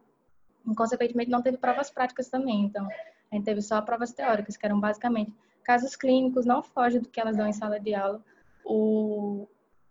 E, 0.65 0.75
consequentemente, 0.75 1.29
não 1.29 1.41
teve 1.41 1.57
provas 1.57 1.89
práticas 1.89 2.29
também. 2.29 2.61
Então, 2.61 2.87
a 3.31 3.35
gente 3.35 3.45
teve 3.45 3.61
só 3.61 3.81
provas 3.81 4.11
teóricas, 4.11 4.57
que 4.57 4.65
eram 4.65 4.79
basicamente 4.79 5.33
casos 5.63 5.95
clínicos, 5.95 6.45
não 6.45 6.61
foge 6.61 6.99
do 6.99 7.09
que 7.09 7.19
elas 7.19 7.37
dão 7.37 7.47
em 7.47 7.53
sala 7.53 7.79
de 7.79 7.93
aula. 7.93 8.23
O, 8.63 9.47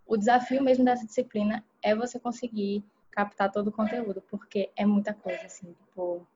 o 0.07 0.16
desafio 0.16 0.62
mesmo 0.62 0.85
dessa 0.85 1.07
disciplina 1.07 1.64
é 1.83 1.94
você 1.94 2.18
conseguir 2.18 2.85
captar 3.11 3.51
todo 3.51 3.68
o 3.68 3.73
conteúdo, 3.73 4.23
porque 4.29 4.70
é 4.77 4.85
muita 4.85 5.14
coisa, 5.14 5.47
assim, 5.47 5.73
tipo, 5.73 6.27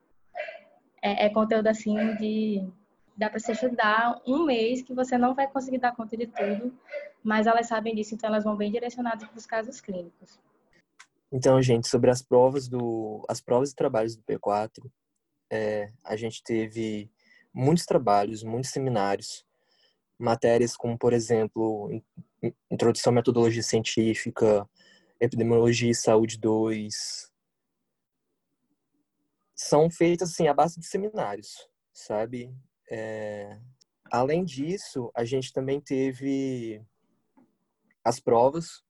é, 1.02 1.26
é 1.26 1.30
conteúdo 1.30 1.66
assim 1.66 2.14
de 2.16 2.68
dá 3.16 3.28
para 3.28 3.40
você 3.40 3.50
estudar 3.50 4.20
um 4.24 4.44
mês 4.44 4.80
que 4.80 4.94
você 4.94 5.18
não 5.18 5.34
vai 5.34 5.48
conseguir 5.48 5.78
dar 5.78 5.94
conta 5.94 6.16
de 6.16 6.28
tudo, 6.28 6.72
mas 7.28 7.46
elas 7.46 7.68
sabem 7.68 7.94
disso, 7.94 8.14
então 8.14 8.30
elas 8.30 8.42
vão 8.42 8.56
bem 8.56 8.72
direcionadas 8.72 9.28
para 9.28 9.36
os 9.36 9.44
casos 9.44 9.82
clínicos. 9.82 10.40
Então, 11.30 11.60
gente, 11.60 11.86
sobre 11.86 12.10
as 12.10 12.22
provas 12.22 12.68
do 12.68 13.22
as 13.28 13.38
provas 13.38 13.70
e 13.70 13.74
trabalhos 13.74 14.16
do 14.16 14.22
P4, 14.22 14.90
é, 15.52 15.92
a 16.02 16.16
gente 16.16 16.42
teve 16.42 17.10
muitos 17.52 17.84
trabalhos, 17.84 18.42
muitos 18.42 18.70
seminários, 18.70 19.44
matérias 20.18 20.74
como, 20.74 20.96
por 20.96 21.12
exemplo, 21.12 22.02
Introdução 22.70 23.10
à 23.10 23.16
Metodologia 23.16 23.62
Científica, 23.62 24.66
Epidemiologia 25.20 25.90
e 25.90 25.94
Saúde 25.94 26.38
2, 26.38 27.30
são 29.54 29.90
feitas 29.90 30.30
assim 30.30 30.48
à 30.48 30.54
base 30.54 30.80
de 30.80 30.86
seminários, 30.86 31.68
sabe? 31.92 32.50
É... 32.90 33.60
Além 34.10 34.46
disso, 34.46 35.10
a 35.14 35.26
gente 35.26 35.52
também 35.52 35.78
teve 35.78 36.82
as 38.08 38.18
provas 38.18 38.82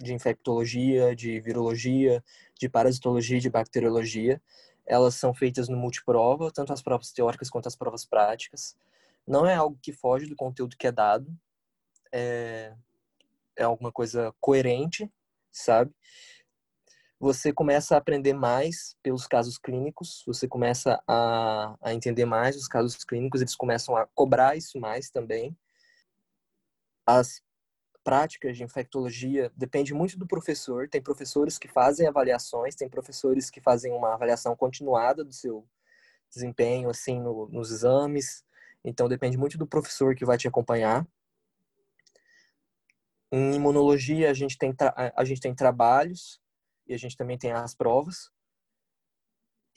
de 0.00 0.12
infectologia, 0.12 1.14
de 1.14 1.40
virologia, 1.40 2.22
de 2.58 2.68
parasitologia, 2.68 3.38
de 3.38 3.48
bacteriologia. 3.48 4.42
Elas 4.84 5.14
são 5.14 5.32
feitas 5.32 5.68
no 5.68 5.76
multiprova, 5.76 6.50
tanto 6.50 6.72
as 6.72 6.82
provas 6.82 7.12
teóricas 7.12 7.48
quanto 7.48 7.68
as 7.68 7.76
provas 7.76 8.04
práticas. 8.04 8.76
Não 9.24 9.46
é 9.46 9.54
algo 9.54 9.78
que 9.80 9.92
foge 9.92 10.26
do 10.26 10.34
conteúdo 10.34 10.76
que 10.76 10.88
é 10.88 10.92
dado. 10.92 11.32
É, 12.12 12.74
é 13.56 13.62
alguma 13.62 13.92
coisa 13.92 14.34
coerente, 14.40 15.08
sabe? 15.52 15.94
Você 17.20 17.52
começa 17.52 17.94
a 17.94 17.98
aprender 17.98 18.34
mais 18.34 18.96
pelos 19.02 19.26
casos 19.28 19.56
clínicos, 19.56 20.24
você 20.26 20.48
começa 20.48 21.00
a, 21.06 21.76
a 21.80 21.94
entender 21.94 22.24
mais 22.24 22.56
os 22.56 22.66
casos 22.66 23.04
clínicos, 23.04 23.40
eles 23.40 23.54
começam 23.54 23.96
a 23.96 24.04
cobrar 24.14 24.56
isso 24.56 24.80
mais 24.80 25.10
também. 25.10 25.56
As 27.06 27.40
práticas 28.04 28.56
de 28.56 28.62
infectologia 28.62 29.50
depende 29.56 29.94
muito 29.94 30.18
do 30.18 30.26
professor. 30.26 30.88
Tem 30.88 31.02
professores 31.02 31.58
que 31.58 31.66
fazem 31.66 32.06
avaliações, 32.06 32.76
tem 32.76 32.88
professores 32.88 33.50
que 33.50 33.60
fazem 33.60 33.92
uma 33.92 34.12
avaliação 34.12 34.54
continuada 34.54 35.24
do 35.24 35.32
seu 35.32 35.66
desempenho 36.30 36.90
assim 36.90 37.18
no, 37.18 37.48
nos 37.48 37.70
exames. 37.70 38.44
Então 38.84 39.08
depende 39.08 39.38
muito 39.38 39.56
do 39.56 39.66
professor 39.66 40.14
que 40.14 40.26
vai 40.26 40.36
te 40.36 40.46
acompanhar. 40.46 41.06
Em 43.32 43.54
imunologia 43.54 44.30
a 44.30 44.34
gente 44.34 44.58
tem 44.58 44.72
a 44.94 45.24
gente 45.24 45.40
tem 45.40 45.54
trabalhos 45.54 46.40
e 46.86 46.92
a 46.92 46.98
gente 46.98 47.16
também 47.16 47.38
tem 47.38 47.52
as 47.52 47.74
provas. 47.74 48.30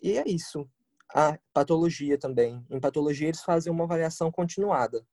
E 0.04 0.18
é 0.18 0.28
isso. 0.28 0.70
A 1.16 1.40
patologia 1.54 2.18
também. 2.20 2.64
Em 2.70 2.80
patologia 2.80 3.30
eles 3.30 3.42
fazem 3.42 3.72
uma 3.72 3.86
avaliação 3.86 4.30
continuada 4.30 5.08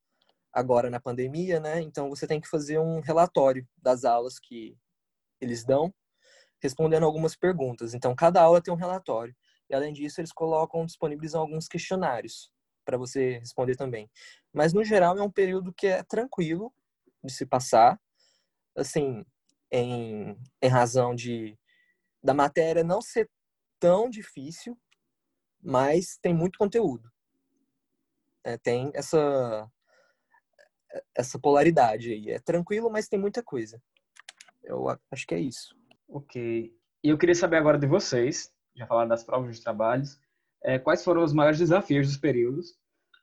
agora 0.55 0.89
na 0.89 1.01
pandemia, 1.01 1.59
né? 1.59 1.81
Então 1.83 2.09
você 2.09 2.27
tem 2.27 2.41
que 2.41 2.49
fazer 2.49 2.79
um 2.79 3.01
relatório 3.01 3.67
das 3.77 4.05
aulas 4.05 4.39
que 4.39 4.79
eles 5.41 5.65
dão, 5.65 5.93
respondendo 6.63 7.05
algumas 7.05 7.37
perguntas. 7.37 7.93
Então 7.93 8.15
cada 8.15 8.41
aula 8.41 8.63
tem 8.63 8.73
um 8.73 8.77
relatório. 8.77 9.35
E 9.69 9.75
além 9.75 9.93
disso, 9.93 10.21
eles 10.21 10.33
colocam 10.33 10.87
disponibilizam 10.87 11.41
alguns 11.41 11.67
questionários 11.67 12.51
para 12.85 12.97
você 12.97 13.39
responder 13.39 13.77
também. 13.77 14.09
Mas 14.53 14.73
no 14.73 14.85
geral 14.85 15.19
é 15.19 15.23
um 15.23 15.31
período 15.31 15.73
que 15.73 15.87
é 15.87 16.03
tranquilo 16.05 16.73
de 17.23 17.33
se 17.33 17.47
passar, 17.47 17.99
assim, 18.77 19.25
em, 19.73 20.37
em 20.63 20.69
razão 20.69 21.15
de 21.15 21.59
da 22.23 22.33
matéria 22.33 22.85
não 22.85 23.03
ser 23.03 23.29
tão 23.79 24.09
difícil, 24.09 24.79
mas 25.63 26.17
tem 26.23 26.33
muito 26.33 26.59
conteúdo. 26.59 27.11
É, 28.45 28.57
tem 28.59 28.91
essa 28.95 29.71
essa 31.15 31.39
polaridade 31.39 32.13
aí. 32.13 32.31
É 32.31 32.39
tranquilo, 32.39 32.91
mas 32.91 33.09
tem 33.09 33.19
muita 33.19 33.43
coisa. 33.43 33.81
Eu 34.63 34.89
acho 35.11 35.27
que 35.27 35.35
é 35.35 35.41
isso. 35.41 35.77
Ok. 36.09 36.75
E 37.03 37.09
eu 37.09 37.19
queria 37.19 37.35
saber 37.35 37.57
agora 37.57 37.79
de 37.79 37.87
vocês, 37.87 38.53
já 38.75 38.87
falaram 38.87 39.09
das 39.09 39.23
provas 39.23 39.51
dos 39.51 39.61
trabalhos, 39.61 40.19
é, 40.63 40.79
quais 40.79 41.05
foram 41.05 41.23
os 41.23 41.33
maiores 41.33 41.59
desafios 41.59 42.07
dos 42.07 42.17
períodos 42.17 42.75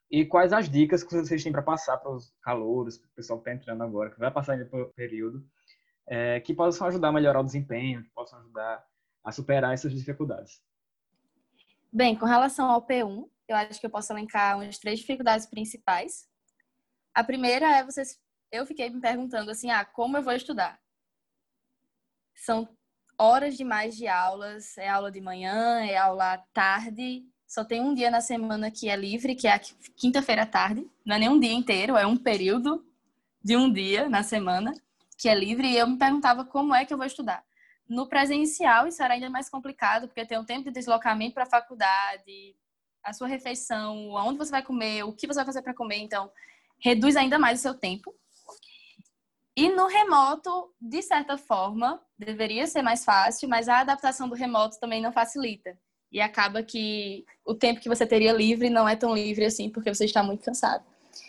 e 0.10 0.26
quais 0.26 0.54
as 0.54 0.70
dicas 0.70 1.04
que 1.04 1.16
vocês 1.16 1.44
têm 1.44 1.52
para 1.52 1.62
passar 1.62 1.98
para 1.98 2.12
os 2.12 2.34
calouros, 2.42 2.98
para 2.98 3.08
o 3.08 3.16
pessoal 3.16 3.40
que 3.40 3.50
está 3.50 3.60
entrando 3.60 3.84
agora, 3.84 4.12
que 4.12 4.20
vai 4.20 4.30
passar 4.30 4.54
ainda 4.54 4.66
pelo 4.66 4.94
período, 4.94 5.44
é, 6.08 6.40
que 6.40 6.54
possam 6.54 6.88
ajudar 6.88 7.08
a 7.08 7.12
melhorar 7.12 7.40
o 7.40 7.46
desempenho, 7.46 8.04
que 8.04 8.10
possam 8.12 8.40
ajudar 8.40 8.86
a 9.24 9.32
superar 9.32 9.74
essas 9.74 9.94
dificuldades. 9.94 10.62
Bem, 11.92 12.16
com 12.16 12.26
relação 12.26 12.70
ao 12.70 12.86
P1, 12.86 13.28
eu 13.48 13.56
acho 13.56 13.80
que 13.80 13.86
eu 13.86 13.90
posso 13.90 14.14
elencar 14.14 14.58
umas 14.58 14.78
três 14.78 15.00
dificuldades 15.00 15.46
principais 15.46 16.30
a 17.14 17.24
primeira 17.24 17.78
é 17.78 17.84
vocês. 17.84 18.20
Eu 18.52 18.66
fiquei 18.66 18.90
me 18.90 19.00
perguntando 19.00 19.52
assim, 19.52 19.70
ah, 19.72 19.86
como 19.86 20.18
eu 20.18 20.24
vou 20.24 20.34
estudar? 20.34 20.80
São 22.36 22.68
horas 23.18 23.56
demais 23.56 23.96
de 23.96 24.08
aulas, 24.08 24.78
é 24.78 24.90
aula 24.90 25.12
de 25.12 25.22
manhã, 25.22 25.80
é 25.86 25.96
aula 25.96 26.34
à 26.34 26.38
tarde. 26.38 27.24
Só 27.48 27.64
tem 27.64 27.82
um 27.82 27.94
dia 27.94 28.10
na 28.10 28.22
semana 28.22 28.72
que 28.72 28.90
é 28.90 28.96
livre, 28.96 29.36
que 29.36 29.48
é 29.48 29.54
a 29.54 29.60
quinta-feira 29.96 30.44
à 30.44 30.46
tarde. 30.46 30.90
Não 31.06 31.16
é 31.16 31.20
nem 31.20 31.30
um 31.30 31.40
dia 31.40 31.54
inteiro, 31.54 31.98
é 31.98 32.06
um 32.06 32.18
período 32.18 32.86
de 33.44 33.56
um 33.56 33.72
dia 33.72 34.10
na 34.10 34.24
semana 34.24 34.74
que 35.18 35.30
é 35.30 35.36
livre. 35.36 35.68
E 35.68 35.78
eu 35.78 35.88
me 35.88 35.98
perguntava 35.98 36.44
como 36.44 36.74
é 36.74 36.86
que 36.86 36.94
eu 36.94 36.98
vou 36.98 37.06
estudar. 37.06 37.44
No 37.88 38.08
presencial, 38.08 38.88
isso 38.88 39.04
era 39.04 39.14
ainda 39.14 39.30
mais 39.30 39.50
complicado, 39.50 40.08
porque 40.08 40.26
tem 40.26 40.40
um 40.40 40.46
tempo 40.46 40.64
de 40.64 40.72
deslocamento 40.72 41.34
para 41.34 41.44
a 41.44 41.50
faculdade, 41.50 42.56
a 43.04 43.14
sua 43.14 43.28
refeição, 43.28 44.18
aonde 44.18 44.38
você 44.38 44.52
vai 44.52 44.64
comer, 44.64 45.04
o 45.04 45.14
que 45.14 45.28
você 45.28 45.36
vai 45.36 45.46
fazer 45.46 45.62
para 45.62 45.74
comer. 45.74 45.98
Então, 45.98 46.32
reduz 46.82 47.16
ainda 47.16 47.38
mais 47.38 47.60
o 47.60 47.62
seu 47.62 47.74
tempo. 47.74 48.14
E 49.56 49.70
no 49.70 49.88
remoto, 49.88 50.74
de 50.80 51.02
certa 51.02 51.38
forma, 51.38 52.02
deveria 52.18 52.66
ser 52.68 52.82
mais 52.82 53.04
fácil, 53.04 53.50
mas 53.50 53.68
a 53.68 53.80
adaptação 53.80 54.28
do 54.28 54.36
remoto 54.36 54.80
também 54.80 55.02
não 55.02 55.12
facilita. 55.12 55.78
E 56.12 56.20
acaba 56.20 56.64
que 56.64 57.26
o 57.46 57.54
tempo 57.54 57.80
que 57.80 57.90
você 57.90 58.06
teria 58.06 58.34
livre 58.34 58.70
não 58.70 58.88
é 58.88 58.96
tão 58.96 59.14
livre 59.14 59.46
assim, 59.46 59.70
porque 59.70 59.94
você 59.94 60.06
está 60.06 60.24
muito 60.24 60.44
cansado. 60.44 60.84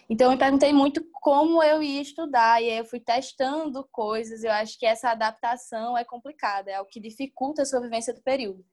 Então, 0.09 0.27
eu 0.27 0.33
me 0.33 0.39
perguntei 0.39 0.73
muito 0.73 1.05
como 1.13 1.63
eu 1.63 1.83
ia 1.83 2.01
estudar, 2.01 2.63
e 2.63 2.71
aí 2.71 2.79
eu 2.79 2.85
fui 2.85 3.01
testando 3.01 3.87
coisas. 3.91 4.45
Eu 4.45 4.53
acho 4.53 4.79
que 4.79 4.87
essa 4.87 5.11
adaptação 5.11 5.99
é 5.99 6.05
complicada, 6.05 6.71
é 6.71 6.81
o 6.81 6.87
que 6.87 7.01
dificulta 7.01 7.63
a 7.63 7.65
sua 7.65 7.81
vivência 7.81 8.15
do 8.15 8.23
período. 8.23 8.65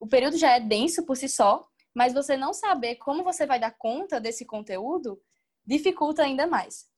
O 0.00 0.06
período 0.06 0.36
já 0.36 0.52
é 0.52 0.60
denso 0.60 1.04
por 1.04 1.16
si 1.16 1.28
só, 1.28 1.64
mas 1.94 2.12
você 2.12 2.36
não 2.36 2.52
saber 2.52 2.96
como 2.96 3.22
você 3.22 3.46
vai 3.46 3.60
dar 3.60 3.76
conta 3.76 4.20
desse 4.20 4.44
conteúdo 4.44 5.20
dificulta 5.66 6.22
ainda 6.22 6.46
mais. 6.46 6.88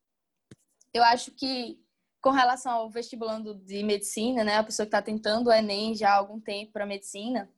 Eu 0.93 1.03
acho 1.05 1.31
que, 1.33 1.79
com 2.21 2.31
relação 2.31 2.73
ao 2.73 2.91
vestibulando 2.91 3.55
de 3.55 3.83
medicina, 3.83 4.45
né, 4.45 4.57
a 4.57 4.65
pessoa 4.65 4.87
que 4.87 4.89
está 4.89 5.03
tentando 5.03 5.49
o 5.49 5.53
Enem 5.53 5.95
já 5.95 6.11
há 6.11 6.17
algum 6.17 6.41
tempo 6.41 6.73
para 6.73 6.87
medicina, 6.87 7.51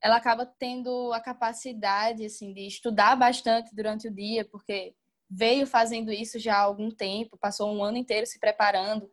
ela 0.00 0.16
acaba 0.16 0.46
tendo 0.46 1.12
a 1.12 1.20
capacidade 1.20 2.24
assim 2.24 2.52
de 2.52 2.66
estudar 2.66 3.16
bastante 3.16 3.74
durante 3.74 4.08
o 4.08 4.14
dia, 4.14 4.44
porque 4.44 4.94
veio 5.28 5.66
fazendo 5.66 6.12
isso 6.12 6.38
já 6.38 6.56
há 6.56 6.60
algum 6.60 6.90
tempo, 6.90 7.36
passou 7.36 7.70
um 7.72 7.82
ano 7.82 7.98
inteiro 7.98 8.26
se 8.26 8.38
preparando. 8.38 9.10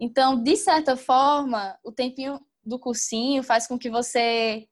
Então, 0.00 0.42
de 0.42 0.56
certa 0.56 0.96
forma, 0.96 1.78
o 1.84 1.92
tempinho 1.92 2.40
do 2.64 2.78
cursinho 2.78 3.42
faz 3.42 3.66
com 3.66 3.78
que 3.78 3.90
você 3.90 4.66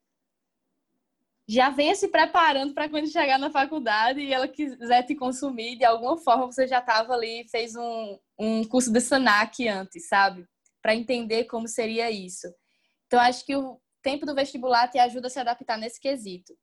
já 1.53 1.69
venha 1.69 1.95
se 1.95 2.09
preparando 2.09 2.73
para 2.73 2.89
quando 2.89 3.13
chegar 3.13 3.39
na 3.39 3.51
faculdade 3.51 4.21
e 4.21 4.33
ela 4.33 4.49
quiser 4.49 5.03
te 5.03 5.15
consumir 5.15 5.77
de 5.77 5.85
alguma 5.85 6.17
forma, 6.17 6.47
você 6.47 6.67
já 6.67 6.79
estava 6.79 7.13
ali, 7.13 7.47
fez 7.51 7.77
um, 7.77 8.19
um 8.39 8.65
curso 8.65 8.91
de 8.91 9.03
SANAC 9.03 9.69
antes, 9.69 10.09
sabe? 10.09 10.47
Para 10.81 10.95
entender 10.95 11.45
como 11.45 11.69
seria 11.69 12.11
isso. 12.11 12.47
Então, 13.07 13.21
acho 13.21 13.45
que 13.45 13.55
o 13.55 13.79
tempo 14.01 14.25
do 14.25 14.35
vestibular 14.35 14.89
te 14.89 14.99
ajuda 14.99 15.27
a 15.27 15.31
se 15.31 15.41
adaptar 15.41 15.77
nesse 15.77 16.01
quesito. 16.01 16.57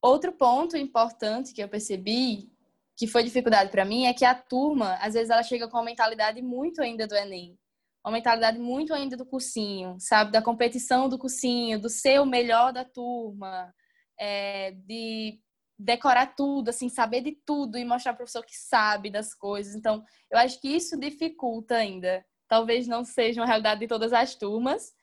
Outro 0.00 0.32
ponto 0.32 0.76
importante 0.76 1.52
que 1.52 1.60
eu 1.60 1.68
percebi, 1.68 2.48
que 2.96 3.08
foi 3.08 3.24
dificuldade 3.24 3.72
para 3.72 3.84
mim, 3.84 4.06
é 4.06 4.14
que 4.14 4.24
a 4.24 4.34
turma, 4.34 4.94
às 5.00 5.14
vezes, 5.14 5.28
ela 5.28 5.42
chega 5.42 5.66
com 5.66 5.76
uma 5.76 5.84
mentalidade 5.84 6.40
muito 6.40 6.80
ainda 6.80 7.04
do 7.04 7.16
Enem 7.16 7.58
uma 8.06 8.12
mentalidade 8.12 8.56
muito 8.56 8.94
ainda 8.94 9.16
do 9.16 9.26
cursinho, 9.26 9.96
sabe? 9.98 10.30
Da 10.30 10.40
competição 10.40 11.08
do 11.08 11.18
cursinho, 11.18 11.80
do 11.80 11.88
ser 11.88 12.20
o 12.20 12.24
melhor 12.24 12.72
da 12.72 12.84
turma, 12.84 13.74
é, 14.16 14.70
de 14.70 15.40
decorar 15.76 16.36
tudo, 16.36 16.68
assim, 16.68 16.88
saber 16.88 17.20
de 17.20 17.32
tudo 17.32 17.76
e 17.76 17.84
mostrar 17.84 18.12
para 18.12 18.22
o 18.22 18.24
professor 18.24 18.46
que 18.46 18.56
sabe 18.56 19.10
das 19.10 19.34
coisas. 19.34 19.74
Então, 19.74 20.04
eu 20.30 20.38
acho 20.38 20.60
que 20.60 20.68
isso 20.68 20.96
dificulta 20.96 21.74
ainda. 21.74 22.24
Talvez 22.46 22.86
não 22.86 23.04
seja 23.04 23.40
uma 23.40 23.46
realidade 23.46 23.80
de 23.80 23.88
todas 23.88 24.12
as 24.12 24.36
turmas, 24.36 24.94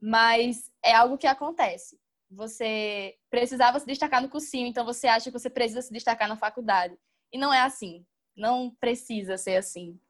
mas 0.00 0.72
é 0.82 0.94
algo 0.94 1.18
que 1.18 1.26
acontece. 1.26 2.00
Você 2.30 3.14
precisava 3.28 3.78
se 3.78 3.84
destacar 3.84 4.22
no 4.22 4.30
cursinho, 4.30 4.66
então 4.66 4.86
você 4.86 5.06
acha 5.06 5.30
que 5.30 5.38
você 5.38 5.50
precisa 5.50 5.82
se 5.82 5.92
destacar 5.92 6.30
na 6.30 6.36
faculdade. 6.36 6.96
E 7.30 7.36
não 7.36 7.52
é 7.52 7.60
assim. 7.60 8.06
Não 8.34 8.74
precisa 8.80 9.36
ser 9.36 9.56
assim. 9.56 10.00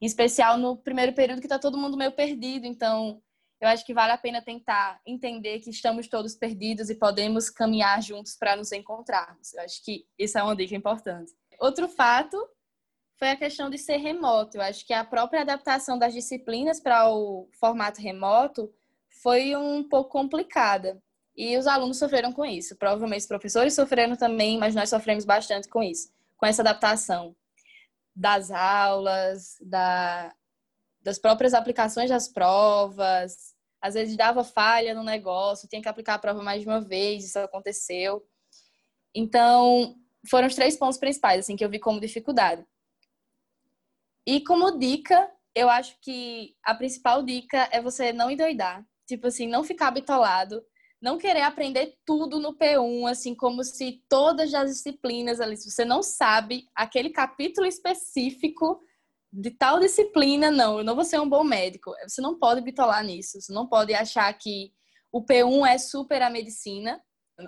Em 0.00 0.06
especial 0.06 0.56
no 0.56 0.76
primeiro 0.76 1.12
período 1.12 1.40
que 1.40 1.46
está 1.46 1.58
todo 1.58 1.78
mundo 1.78 1.96
meio 1.96 2.12
perdido. 2.12 2.66
Então, 2.66 3.20
eu 3.60 3.68
acho 3.68 3.84
que 3.84 3.92
vale 3.92 4.12
a 4.12 4.18
pena 4.18 4.40
tentar 4.40 5.00
entender 5.04 5.58
que 5.58 5.70
estamos 5.70 6.06
todos 6.06 6.34
perdidos 6.36 6.90
e 6.90 6.94
podemos 6.94 7.50
caminhar 7.50 8.00
juntos 8.00 8.36
para 8.36 8.54
nos 8.54 8.70
encontrarmos. 8.70 9.52
Eu 9.52 9.62
acho 9.62 9.84
que 9.84 10.06
isso 10.16 10.38
é 10.38 10.42
uma 10.42 10.54
dica 10.54 10.76
importante. 10.76 11.32
Outro 11.58 11.88
fato 11.88 12.36
foi 13.18 13.30
a 13.30 13.36
questão 13.36 13.68
de 13.68 13.76
ser 13.76 13.96
remoto. 13.96 14.56
Eu 14.56 14.62
acho 14.62 14.86
que 14.86 14.92
a 14.92 15.04
própria 15.04 15.40
adaptação 15.40 15.98
das 15.98 16.14
disciplinas 16.14 16.78
para 16.78 17.10
o 17.10 17.48
formato 17.58 18.00
remoto 18.00 18.72
foi 19.20 19.56
um 19.56 19.82
pouco 19.82 20.10
complicada. 20.10 21.02
E 21.36 21.56
os 21.56 21.66
alunos 21.66 21.98
sofreram 21.98 22.32
com 22.32 22.44
isso. 22.44 22.76
Provavelmente 22.76 23.22
os 23.22 23.26
professores 23.26 23.74
sofreram 23.74 24.16
também, 24.16 24.56
mas 24.56 24.74
nós 24.74 24.88
sofremos 24.90 25.24
bastante 25.24 25.68
com 25.68 25.82
isso, 25.82 26.12
com 26.36 26.46
essa 26.46 26.62
adaptação 26.62 27.34
das 28.18 28.50
aulas, 28.50 29.56
da, 29.60 30.34
das 31.00 31.20
próprias 31.20 31.54
aplicações 31.54 32.10
das 32.10 32.26
provas. 32.26 33.54
Às 33.80 33.94
vezes 33.94 34.16
dava 34.16 34.42
falha 34.42 34.92
no 34.92 35.04
negócio, 35.04 35.68
tinha 35.68 35.80
que 35.80 35.88
aplicar 35.88 36.14
a 36.14 36.18
prova 36.18 36.42
mais 36.42 36.62
de 36.62 36.68
uma 36.68 36.80
vez, 36.80 37.24
isso 37.24 37.38
aconteceu. 37.38 38.26
Então, 39.14 39.94
foram 40.28 40.48
os 40.48 40.56
três 40.56 40.76
pontos 40.76 40.98
principais 40.98 41.40
assim 41.40 41.54
que 41.54 41.64
eu 41.64 41.70
vi 41.70 41.78
como 41.78 42.00
dificuldade. 42.00 42.66
E 44.26 44.40
como 44.40 44.76
dica, 44.76 45.30
eu 45.54 45.70
acho 45.70 45.96
que 46.02 46.56
a 46.64 46.74
principal 46.74 47.22
dica 47.22 47.68
é 47.70 47.80
você 47.80 48.12
não 48.12 48.30
endoidar. 48.30 48.84
Tipo 49.06 49.28
assim, 49.28 49.46
não 49.46 49.62
ficar 49.62 49.92
bitolado, 49.92 50.60
não 51.00 51.16
querer 51.16 51.42
aprender 51.42 51.94
tudo 52.04 52.40
no 52.40 52.56
P1, 52.56 53.08
assim, 53.10 53.34
como 53.34 53.62
se 53.62 54.02
todas 54.08 54.52
as 54.52 54.70
disciplinas 54.70 55.40
ali, 55.40 55.56
se 55.56 55.70
você 55.70 55.84
não 55.84 56.02
sabe 56.02 56.66
aquele 56.74 57.10
capítulo 57.10 57.66
específico 57.66 58.80
de 59.32 59.50
tal 59.50 59.78
disciplina, 59.78 60.50
não, 60.50 60.78
eu 60.78 60.84
não 60.84 60.94
vou 60.94 61.04
ser 61.04 61.20
um 61.20 61.28
bom 61.28 61.44
médico. 61.44 61.92
Você 62.06 62.20
não 62.20 62.38
pode 62.38 62.60
bitolar 62.62 63.04
nisso, 63.04 63.40
você 63.40 63.52
não 63.52 63.66
pode 63.66 63.94
achar 63.94 64.32
que 64.32 64.72
o 65.12 65.24
P1 65.24 65.68
é 65.68 65.78
super 65.78 66.22
a 66.22 66.30
medicina. 66.30 67.00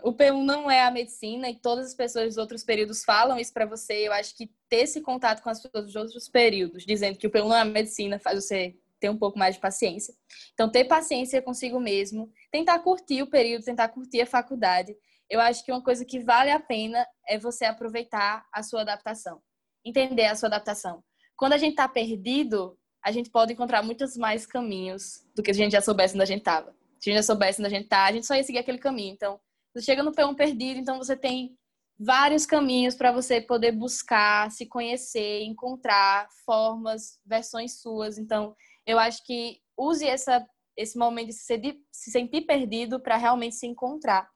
O 0.05 0.13
P1 0.13 0.45
não 0.45 0.71
é 0.71 0.85
a 0.85 0.91
medicina 0.91 1.51
e 1.51 1.59
todas 1.59 1.87
as 1.87 1.95
pessoas 1.95 2.29
dos 2.29 2.37
outros 2.37 2.63
períodos 2.63 3.03
falam 3.03 3.39
isso 3.39 3.53
para 3.53 3.67
você. 3.67 4.07
Eu 4.07 4.13
acho 4.13 4.37
que 4.37 4.49
ter 4.69 4.83
esse 4.83 5.01
contato 5.01 5.43
com 5.43 5.51
as 5.51 5.61
pessoas 5.61 5.87
dos 5.87 5.97
outros 5.97 6.29
períodos, 6.29 6.85
dizendo 6.85 7.19
que 7.19 7.27
o 7.27 7.31
P1 7.31 7.49
não 7.49 7.57
é 7.57 7.61
a 7.63 7.65
medicina, 7.65 8.19
faz 8.21 8.45
você 8.45 8.77
ter 9.01 9.11
um 9.11 9.17
pouco 9.17 9.39
mais 9.39 9.57
de 9.57 9.61
paciência. 9.61 10.15
Então, 10.53 10.71
ter 10.71 10.85
paciência 10.85 11.43
consigo 11.43 11.81
mesmo, 11.81 12.31
tentar 12.51 12.79
curtir 12.81 13.23
o 13.23 13.31
período, 13.31 13.65
tentar 13.65 13.89
curtir 13.89 14.21
a 14.21 14.27
faculdade. 14.27 14.97
Eu 15.29 15.41
acho 15.41 15.65
que 15.65 15.71
uma 15.71 15.83
coisa 15.83 16.05
que 16.05 16.19
vale 16.21 16.51
a 16.51 16.59
pena 16.59 17.07
é 17.29 17.39
você 17.39 17.65
aproveitar 17.65 18.45
a 18.53 18.63
sua 18.63 18.81
adaptação, 18.81 19.41
entender 19.85 20.27
a 20.27 20.35
sua 20.35 20.49
adaptação. 20.49 21.03
Quando 21.37 21.53
a 21.53 21.59
gente 21.59 21.71
está 21.71 21.89
perdido, 21.89 22.77
a 23.03 23.13
gente 23.13 23.31
pode 23.31 23.53
encontrar 23.53 23.83
muitos 23.83 24.17
mais 24.17 24.45
caminhos 24.45 25.25
do 25.35 25.43
que 25.43 25.51
a 25.51 25.55
gente 25.55 25.73
já 25.73 25.81
soubesse 25.81 26.15
onde 26.15 26.23
a 26.23 26.27
gente 26.27 26.41
estava. 26.41 26.75
Se 26.99 27.09
a 27.09 27.13
gente 27.13 27.23
já 27.23 27.23
soubesse 27.23 27.61
onde 27.61 27.69
a 27.69 27.71
gente 27.71 27.85
está, 27.85 28.05
a 28.05 28.13
gente 28.13 28.27
só 28.27 28.35
ia 28.35 28.43
seguir 28.43 28.59
aquele 28.59 28.79
caminho. 28.79 29.15
Então, 29.15 29.41
você 29.73 29.85
chega 29.85 30.03
no 30.03 30.13
P1 30.13 30.35
perdido, 30.35 30.81
então 30.81 30.99
você 30.99 31.17
tem 31.17 31.57
vários 31.99 32.45
caminhos 32.45 32.95
para 32.95 33.13
você 33.13 33.41
poder 33.41 33.73
buscar, 33.73 34.51
se 34.51 34.67
conhecer, 34.67 35.43
encontrar 35.43 36.29
formas, 36.45 37.19
versões 37.25 37.81
suas. 37.81 38.19
Então, 38.19 38.55
eu 38.87 38.99
acho 38.99 39.25
que 39.25 39.61
use 39.77 40.07
essa, 40.07 40.47
esse 40.77 40.99
momento 40.99 41.29
de 41.29 41.33
se, 41.33 42.11
sentir 42.11 42.43
perdido 42.43 43.01
para 43.01 43.17
realmente 43.17 43.57
se 43.57 43.67
encontrar. 43.67 44.29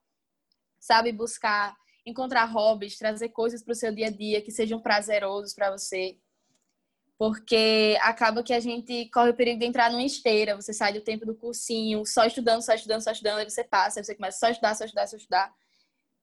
Sabe, 0.79 1.13
buscar, 1.13 1.75
encontrar 2.05 2.45
hobbies, 2.45 2.99
trazer 2.99 3.31
coisas 3.31 3.63
para 3.63 3.73
o 3.73 3.77
seu 3.77 3.95
dia 3.95 4.09
a 4.09 4.11
dia 4.11 4.43
que 4.43 4.51
sejam 4.51 4.81
prazerosos 4.81 5.55
para 5.55 5.71
você 5.71 6.19
porque 7.19 7.97
acaba 8.03 8.43
que 8.43 8.53
a 8.53 8.61
gente 8.61 9.09
corre 9.11 9.31
o 9.31 9.35
perigo 9.35 9.61
de 9.61 9.67
entrar 9.67 9.91
numa 9.91 10.03
esteira, 10.03 10.57
você 10.57 10.73
sai 10.73 10.93
do 10.93 11.01
tempo 11.01 11.25
do 11.25 11.35
cursinho, 11.35 12.05
só 12.05 12.25
estudando, 12.25 12.63
só 12.63 12.75
estudando, 12.75 13.03
só 13.03 13.13
estudando, 13.13 13.39
aí 13.39 13.49
você 13.49 13.63
passa, 13.63 14.01
aí 14.01 14.05
você 14.05 14.15
começa 14.15 14.39
só 14.39 14.47
a 14.47 14.51
estudar, 14.51 14.75
só 14.75 14.85
estudar, 14.85 15.07
só 15.07 15.17
estudar. 15.17 15.55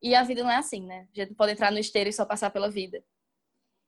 E 0.02 0.16
a 0.16 0.24
vida 0.24 0.44
não 0.44 0.52
é 0.52 0.58
assim, 0.58 0.86
né? 0.86 1.08
A 1.16 1.22
gente 1.22 1.34
pode 1.36 1.54
entrar 1.54 1.72
no 1.72 1.80
esteira 1.80 2.10
e 2.10 2.14
só 2.14 2.26
passar 2.26 2.50
pela 2.50 2.70
vida. 2.70 3.04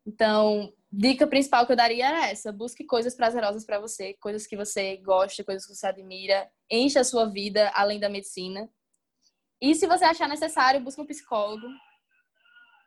Então, 0.05 0.71
dica 0.95 1.25
principal 1.25 1.65
que 1.65 1.71
eu 1.71 1.75
daria 1.75 2.07
era 2.07 2.29
essa: 2.29 2.51
busque 2.51 2.85
coisas 2.85 3.15
prazerosas 3.15 3.65
para 3.65 3.79
você, 3.79 4.13
coisas 4.15 4.45
que 4.45 4.55
você 4.55 4.97
gosta, 4.97 5.43
coisas 5.43 5.65
que 5.65 5.73
você 5.73 5.87
admira, 5.87 6.49
encha 6.69 6.99
a 6.99 7.03
sua 7.03 7.25
vida 7.25 7.71
além 7.73 7.99
da 7.99 8.09
medicina. 8.09 8.69
E 9.59 9.73
se 9.73 9.87
você 9.87 10.05
achar 10.05 10.29
necessário, 10.29 10.81
busque 10.81 11.01
um 11.01 11.05
psicólogo. 11.05 11.67